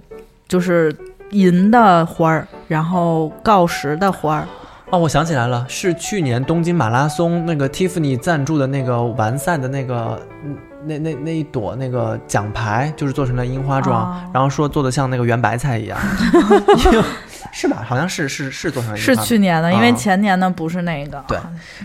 [0.47, 0.93] 就是
[1.31, 4.47] 银的花儿，然后锆石的花儿，
[4.89, 10.55] 哦，我想起来了，是去年东京马拉松那个 Tiffany 赞助的那个完赛的那个，嗯
[10.85, 14.15] 那那那一朵那个奖牌，就是做成了樱花状，哦。
[14.33, 15.97] 然后说做的像那个圆白菜一样，
[17.51, 17.83] 是吧？
[17.85, 21.23] 好像是是是做成是去年的，因为啊前年的不是那个。
[21.27, 21.37] 对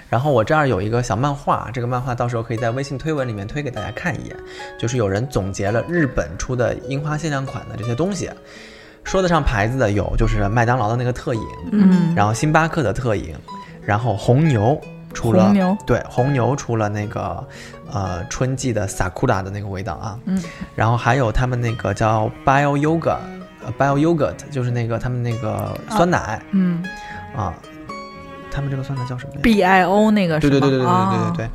[0.09, 4.37] 然后我这儿有一个小漫画，这个漫画到时候可以在微信推文里面推给大家看一眼。
[4.79, 8.31] 就是有人总结了日本出的樱花限量款的这些东西，
[9.05, 13.35] 说得上牌子的有就是麦当劳的那个特饮，嗯，然后星巴克的特饮，
[13.85, 14.81] 然后红牛
[15.15, 17.47] 出了红牛对红牛出了那个
[17.91, 20.43] 呃春季的 sakura 的那个味道啊，嗯，
[20.75, 23.17] 然后还有他们那个叫 bio yoga。
[23.65, 26.83] 呃，bio yogurt 就是那个他们那个酸奶嗯。
[27.37, 27.55] 啊
[28.51, 30.51] 他们这个酸奶叫什么呀？，B I O 那个是吗？
[30.51, 30.87] 对对对对对对对。
[30.87, 31.51] 哦对对。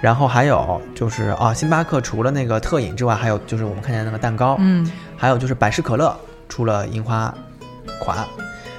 [0.00, 6.12] 然后还有就是啊，星巴克除了那个特饮之外，还有就是我们看见那个蛋糕，嗯还有就是百事可乐
[6.48, 7.32] 出了樱花
[8.00, 8.26] 款，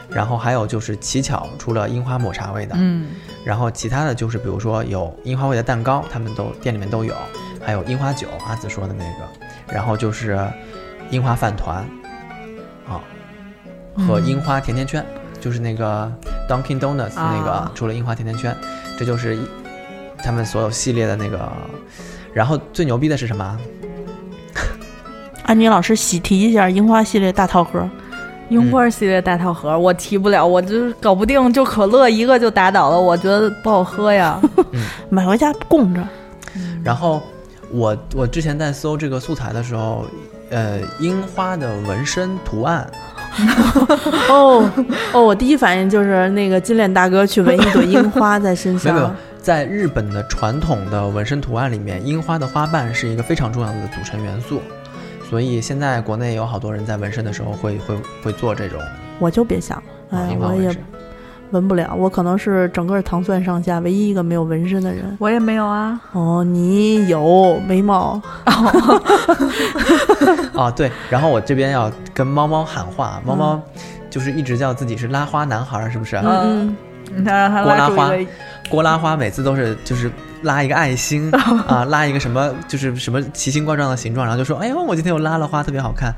[0.09, 3.11] 然后还有就是奇巧出了樱花抹茶味的，嗯。
[3.45, 7.15] 然后其他的就是比如说有樱花味的蛋糕，他们都店里面都有，
[7.65, 10.37] 还有樱花酒，阿紫说的那个，然后就是
[11.09, 12.02] 樱花饭团啊
[13.95, 15.03] 和嗯樱花甜甜圈，
[15.39, 16.11] 就是那个
[16.49, 18.55] Dunkin' Donuts 那个、啊出了樱花甜甜圈，
[18.97, 19.41] 这就是一
[20.23, 21.51] 他们所有系列的那个。
[22.33, 23.59] 然后最牛逼的是什么？
[25.45, 27.87] 安妮老师喜提一下樱花系列大套盒，
[28.49, 34.41] 樱花系列大套盒，我提不了，我就是搞不定，就可乐一个就打倒了，我觉得不好喝呀。
[35.09, 36.01] 买回家供着。
[36.83, 37.21] 然后
[37.71, 40.05] 我我之前在搜这个素材的时候，
[40.49, 42.89] 呃，樱花的纹身图案，
[44.29, 44.69] 哦
[45.13, 54.61] 哦，我第一反应就是那个金链大哥去纹一朵樱花在身上 没有上。，在日本的传统的纹身图案里面，樱花的花瓣是一个非常重要的组成元素，
[55.29, 58.79] 所以现在国内有好多人在纹身的时候会会会做这种
[59.19, 59.77] 我就别想
[60.09, 60.75] 了，啊哎，我也
[61.53, 65.15] 纹不了，我可能是整个糖蒜上下唯一一个没有纹身的人。
[65.19, 65.99] 我也没有啊。
[66.11, 68.21] 哦，你有眉毛？
[70.53, 73.61] 啊，对，然后我这边要跟猫猫喊话，猫猫
[74.09, 76.17] 就是一直叫自己是拉花男孩儿，是不是？
[76.17, 76.75] 嗯，
[77.15, 78.31] 你看让他郭拉花拉出一个，
[78.69, 81.31] 郭拉花每次都是就是拉一个爱心
[81.67, 86.13] 啊，拉一个什么就是什么奇形怪状的形状，然后就说：“哎呦，我今天又拉了花，特别好看。”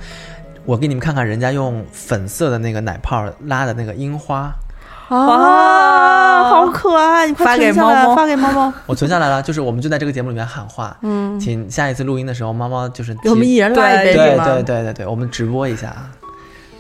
[0.66, 4.52] 我给你们看看人家用粉色的那个奶泡拉的那个樱花，
[5.10, 7.28] 啊，好可爱！
[7.28, 8.74] 你快发给存下来猫猫发给猫猫。
[8.88, 9.42] 我存下来了。
[9.42, 14.38] 就是我们就在这个节目里面喊话，嗯，请下一次录音的时候，猫猫就是给我们一人拉一杯对对？
[14.38, 15.96] 对对对对，我们直播一下，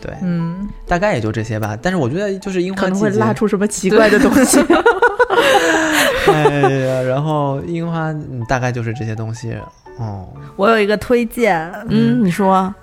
[0.01, 1.77] 对，嗯，大概也就这些吧。
[1.81, 4.59] 但是我觉得就是樱花可能会拉出什么奇怪的东西。
[6.27, 9.55] 哎呀，然后樱花、嗯、大概就是这些东西。
[9.97, 12.73] 哦，我有一个推荐嗯，你说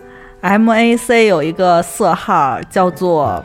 [0.40, 3.44] ，MAC 有一个色号叫做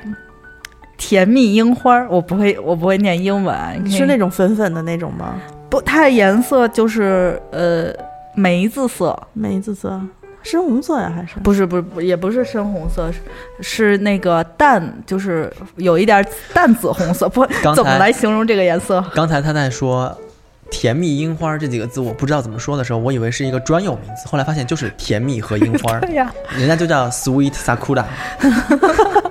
[0.98, 5.36] 甜蜜樱花，我不会，我不会念英文，你是那种粉粉的那种吗？
[5.70, 7.94] 不，它的颜色就是呃
[8.34, 10.02] 梅子色，梅子色、
[10.42, 11.40] 深红色呀，还是？
[11.44, 13.20] 不是不是也不是深红色，是
[13.62, 19.04] 是那个淡，就是有一点淡紫红色，不刚才 怎么来形容这个颜色？
[19.14, 20.18] 刚才他在说
[20.72, 28.06] “甜蜜樱花”这几个字，我不知道怎么说的时候，我以为是一个专有名词，后来发现就是甜蜜和樱花，对 呀，人家就叫 Sweet Sakura。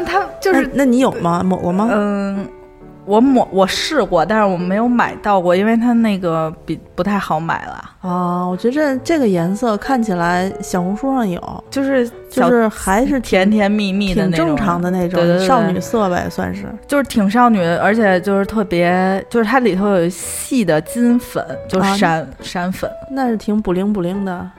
[0.00, 1.42] 那它就是那那你有吗？
[1.44, 1.88] 抹过吗？
[1.92, 2.46] 嗯。
[3.06, 7.90] 我抹我试过，但是我没有买到过，因为它那个比不太好买了。
[8.02, 16.66] 啊，我觉得这这个颜色看起来小红书上有，就是就是还是甜甜蜜蜜的那种，正常的那种对对对少女色呗，算是。
[16.86, 22.88] 就是挺少女的，而且就是特别，就是它里头有细的金粉，就啊闪、闪粉。
[23.10, 24.52] 那是挺补灵补灵的，啊，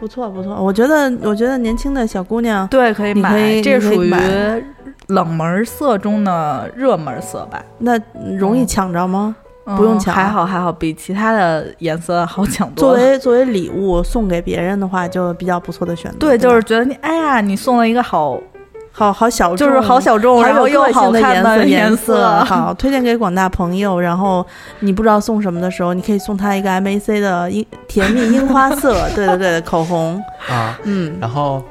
[0.00, 0.60] 不错不错。
[0.60, 4.64] 我觉得我觉得年轻的小姑娘，对，可以买，可以这属于你可以买
[5.12, 7.62] 冷门色中的热门色吧。
[7.78, 7.98] 那
[8.36, 9.34] 容易抢着吗？
[9.64, 13.02] 不用抢嗯还好还好，比其他的颜色好抢作多了。
[13.02, 16.18] 为作为礼物送给别人的话，就比较不错的选择。
[16.18, 18.40] 对，吧就是觉得你，哎呀，你送了一个好，
[18.90, 24.00] 好好小众，就是好小众，好然后又好看颜颜色，好推荐给广大朋友。
[24.00, 24.44] 然后
[24.80, 30.20] 你不知道送什么的时候，你可以送他一个 MAC 的樱甜蜜樱花色，对对对的口红。
[30.48, 31.62] 啊，嗯，然后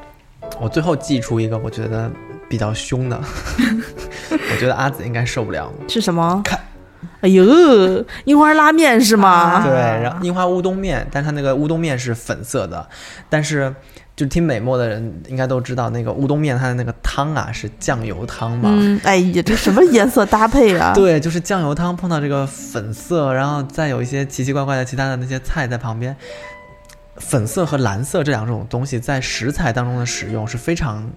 [0.58, 2.10] 我最后寄出一个我觉得
[2.52, 3.18] 比较凶的，
[4.28, 5.72] 我觉得阿紫应该受不了。
[5.88, 6.42] 是什么？
[6.44, 6.60] 看，
[7.22, 9.30] 哎呦，樱花拉面是吗？
[9.30, 12.86] 啊对，然后樱花乌冬面，但是它那个乌冬面是粉色的，
[13.30, 13.74] 但是
[14.14, 18.68] 就听美墨的人应该都知道，那个乌冬面它的那个汤啊是酱油汤嘛。
[18.70, 20.92] 嗯，哎呀，这什么颜色搭配啊？
[20.94, 26.14] 对，就是酱油汤碰到这个粉色，然后再有一些奇奇怪怪的其他的那些菜在旁边。
[27.18, 31.08] 粉色和蓝色这两种东西在食材当中的使用是非常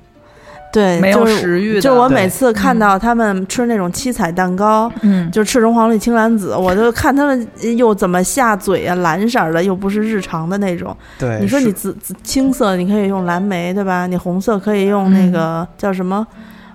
[0.75, 7.47] 对，没有食欲的就我每次看到他们吃那种七彩蛋糕，嗯，就赤橙黄绿青蓝紫，我就看他们
[7.77, 10.93] 又怎么下嘴啊，蓝色儿的又不是日常的那种。
[11.17, 11.39] 对。
[11.39, 14.05] 你说你紫紫青色你可以用蓝莓，对吧？
[14.05, 16.27] 你红色可以用那个、叫什么？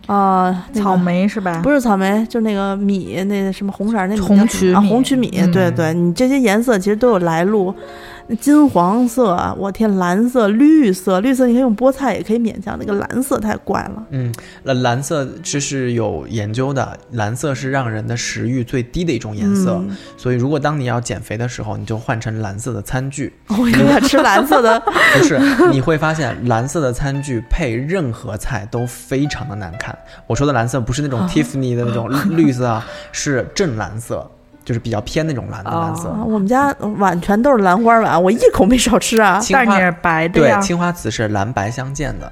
[0.07, 1.61] 啊、那个草莓是吧？
[1.62, 5.30] 不是草莓，就那个米，那什么红色儿那米红曲米红曲米。
[5.36, 7.72] 嗯对对，你这些颜色其实都有来路。
[8.41, 12.77] 金黄色，我天，蓝色、绿色，绿色你可以用菠菜，也可以勉强。
[12.79, 14.07] 那个蓝色太怪了。
[14.11, 23.33] 嗯，那蓝色这是有研究的，蓝色是让人的食欲最低的一种颜色，嗯所以如果当你要减肥的时候，你就换成蓝色的餐具。
[23.49, 24.81] 我应该吃蓝色的。
[25.18, 25.41] 不是，
[25.71, 29.97] 你会发现蓝色的餐具配任何菜都非常的难看。
[30.27, 34.31] 我说的蓝色不是那种 Tiffany 的那种绿色啊，是正蓝色，
[34.64, 36.08] 就是比较偏那种蓝的蓝色。
[36.08, 39.38] 啊，我们家碗全都是兰花碗，我一口没少吃啊。
[39.42, 42.30] 青花但是你是白的对，，青花瓷是蓝白相间的，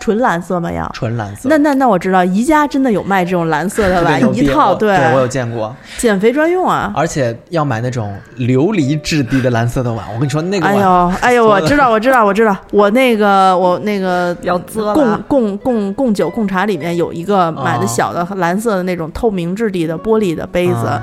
[0.00, 0.70] 纯蓝色吗？
[0.70, 0.88] 要？
[0.92, 1.48] 纯蓝色。
[1.48, 6.92] 那那那我知道，宜家真的有卖这种蓝色的碗，一套我对我有见过，减肥专用啊。
[6.94, 10.04] 而且要买那种琉璃质地的蓝色的碗。
[10.14, 21.02] 我跟你说，那个碗哎呦，哎呦，我知道，我知道，我知道，我那个我那个 要贡啊贡贡贡酒贡茶里面有一个买的哦小的蓝色的那种透明质地的玻璃的杯子，啊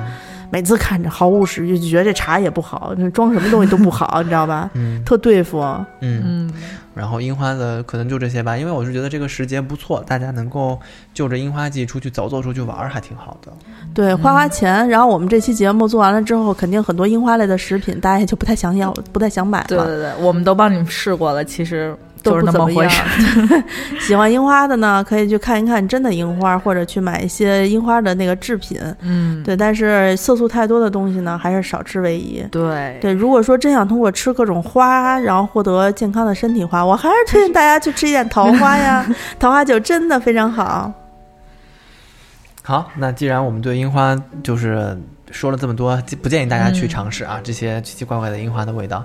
[0.52, 4.68] 每次看着毫无食欲，就觉得这茶也不好，装什么东西都不好，你知道吧？
[4.74, 5.60] 嗯特对付。
[6.00, 6.52] 嗯，嗯，
[6.94, 10.78] 然后樱花的可能就这些吧，因为我是觉得这个时节不错，大家能够
[11.14, 13.50] 就着樱花季出去走走、出去玩儿，还挺好的。
[13.94, 14.86] 对，花花钱。
[14.90, 19.66] 然后我们这期节目做完了之后，肯定很多樱花类的食品，大家也就不太想要，不太想买了。
[19.68, 22.92] 对对对，我们都帮你们试过了，其实都是不怎么样
[23.28, 23.64] 那么回事。
[24.06, 28.80] 喜欢樱花的呢，可以去看一看真的樱花，或者去买一些樱花的那个制品。
[29.00, 32.44] 嗯，对，但是色素太多的东西呢，还是少吃为宜。
[32.50, 39.04] 对对，如果说真想通过吃各种花，然后获得健康的身体花，我还是推荐大家去吃一点桃花呀，
[39.38, 40.92] 桃花酒真的非常好。
[42.64, 44.96] 好，那既然我们对樱花就是
[45.32, 49.04] 说了这么多，不建议大家去嗯尝试啊，这些奇奇怪怪的樱花的味道。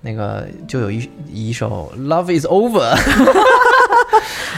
[0.00, 2.94] 那个就有一一首《Love Is Over》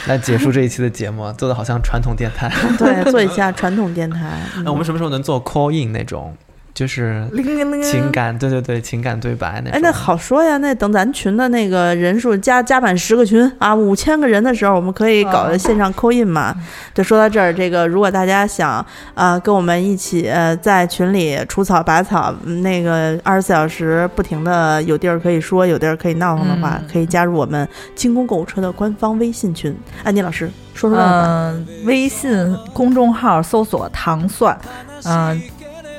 [0.06, 2.50] 来结束这一期的节目，做的好像传统电台。
[2.78, 4.38] 对，做一下传统电台。
[4.56, 6.36] 嗯 那我们什么时候能做 call in 那种，
[6.80, 7.22] 就是
[7.82, 8.38] 情感？
[8.38, 9.72] 对对对，情感对白那种。
[9.72, 16.54] 哎，那好说呀，那等咱群的那个人数加加满十个群啊，五千个人的时候，我们可以搞嗯线上扣印嘛。
[16.94, 18.82] 就说到这儿，这个如果大家想
[19.14, 29.76] 啊、跟我们一起呃在群里除草拔草，嗯那个二十四小时不停的有地儿可以说，有地儿可以闹腾的话，嗯可以加入我们清空购物车的官方微信群。
[30.02, 31.26] 安妮老师说说办法。
[31.26, 34.58] 嗯，微信公众号搜索“糖蒜”，
[35.04, 35.38] 嗯、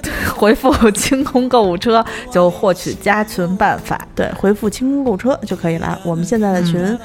[0.35, 3.99] 回复“清空购物车”就获取加群办法。
[4.15, 5.97] 对，回复“清空购物车”就可以了。
[6.03, 6.97] 我们现在的群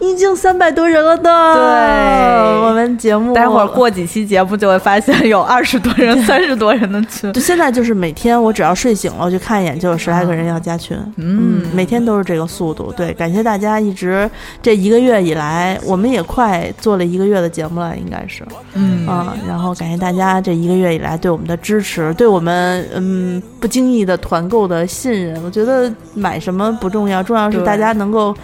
[0.00, 1.54] 已经三百多人了呢。
[1.54, 7.32] 对我们节目待会儿过几期节目就会发现有二十多人、三十多人的群。
[7.32, 10.98] 就现在就是每天我只要睡醒了，我就看一眼就有十来个人要加群。
[11.16, 12.92] 嗯每天都是这个速度。
[12.96, 14.28] 对，感谢大家一直
[14.60, 18.44] 这一个月以来，我们也快做了一个月的节目了，应该是。
[18.74, 25.40] 嗯啊、然后感谢大家这一个月以来对我们的支持，对我们嗯不经意的团购的信任。
[25.44, 28.34] 我觉得买什么不重要，重要是大家能够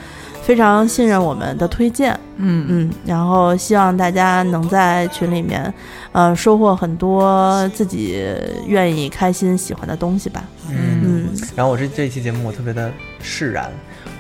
[0.43, 2.19] 非常信任我们的推荐。
[2.37, 5.73] 嗯嗯，然后希望大家能在群里面，
[6.13, 8.25] 呃，收获很多自己
[8.67, 10.45] 愿意、开心、喜欢的东西吧。
[10.71, 10.77] 嗯。
[11.03, 13.71] 嗯，然后我这这一期节目我特别的释然，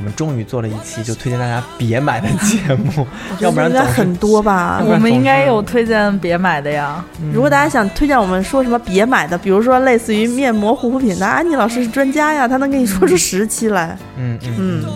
[0.00, 3.06] 我们终于做了一期就推荐大家别买的节目，
[3.38, 4.82] 要不然应该很多吧。
[4.82, 7.04] 我们应该有推荐别买的呀。
[7.20, 13.94] 嗯如果大家想推荐我们说什么别买的，比如说类似于面膜、护肤品的，安妮老师是专家呀，她能给你说出十期来。
[14.16, 14.92] 嗯嗯嗯嗯，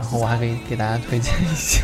[0.00, 1.82] 然后我还可以给大家推荐一些，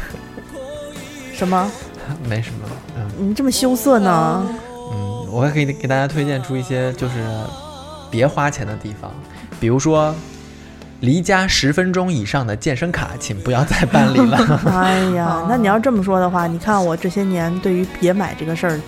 [1.35, 1.71] 什么？
[2.27, 2.67] 没什么，
[2.97, 4.47] 嗯你这么羞涩呢？
[4.93, 7.15] 嗯，我还可以给大家推荐出一些就是
[8.11, 9.11] 别花钱的地方，
[9.61, 10.15] 比如说
[11.01, 14.61] 离家十分钟以上的健身卡，请不要再办理了。
[14.73, 18.81] 哎呀哦，那你要这么说的话，你看我这些年对于别买这个事儿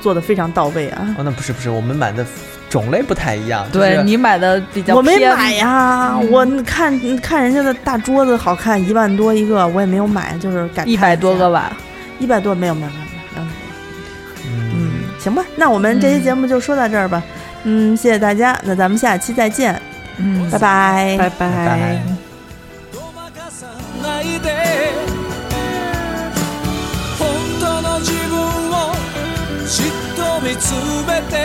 [0.00, 1.14] 做的非常到位啊。
[1.18, 2.24] 哦，那不是不是，我们买的
[2.70, 6.30] 种类不太一样，就对是你买的比较我没买呀，嗯。
[6.30, 11.76] 我看看人家的大桌子好看，一万多一个，我也没有买，就是感叹一百多个，吧。
[12.18, 13.48] 一百多没有没有没有没有，
[14.46, 14.70] 嗯。
[14.74, 14.90] 嗯，
[15.20, 17.22] 行吧，那我们这期节目就说到这儿吧，
[17.64, 19.80] 嗯，谢谢大家，那咱们下期再见，
[20.20, 22.02] 嗯，拜拜，拜拜拜
[22.92, 23.66] ごまかさ
[24.02, 24.50] ないで
[27.18, 27.28] 本
[27.60, 28.36] 当の自分
[28.70, 28.74] を
[29.66, 30.74] じっと見つ
[31.06, 31.36] めて。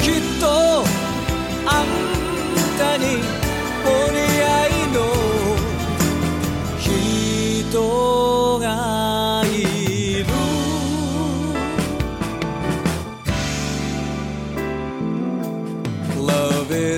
[0.00, 0.46] きっと
[1.66, 1.86] あん
[2.78, 3.22] たに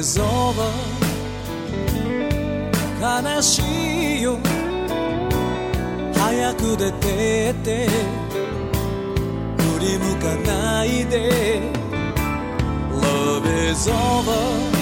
[0.02, 0.68] is over
[3.00, 4.36] 悲しいよ
[6.12, 7.86] 早く出てって
[9.58, 11.60] 振り向かないで
[13.00, 14.81] Love is over.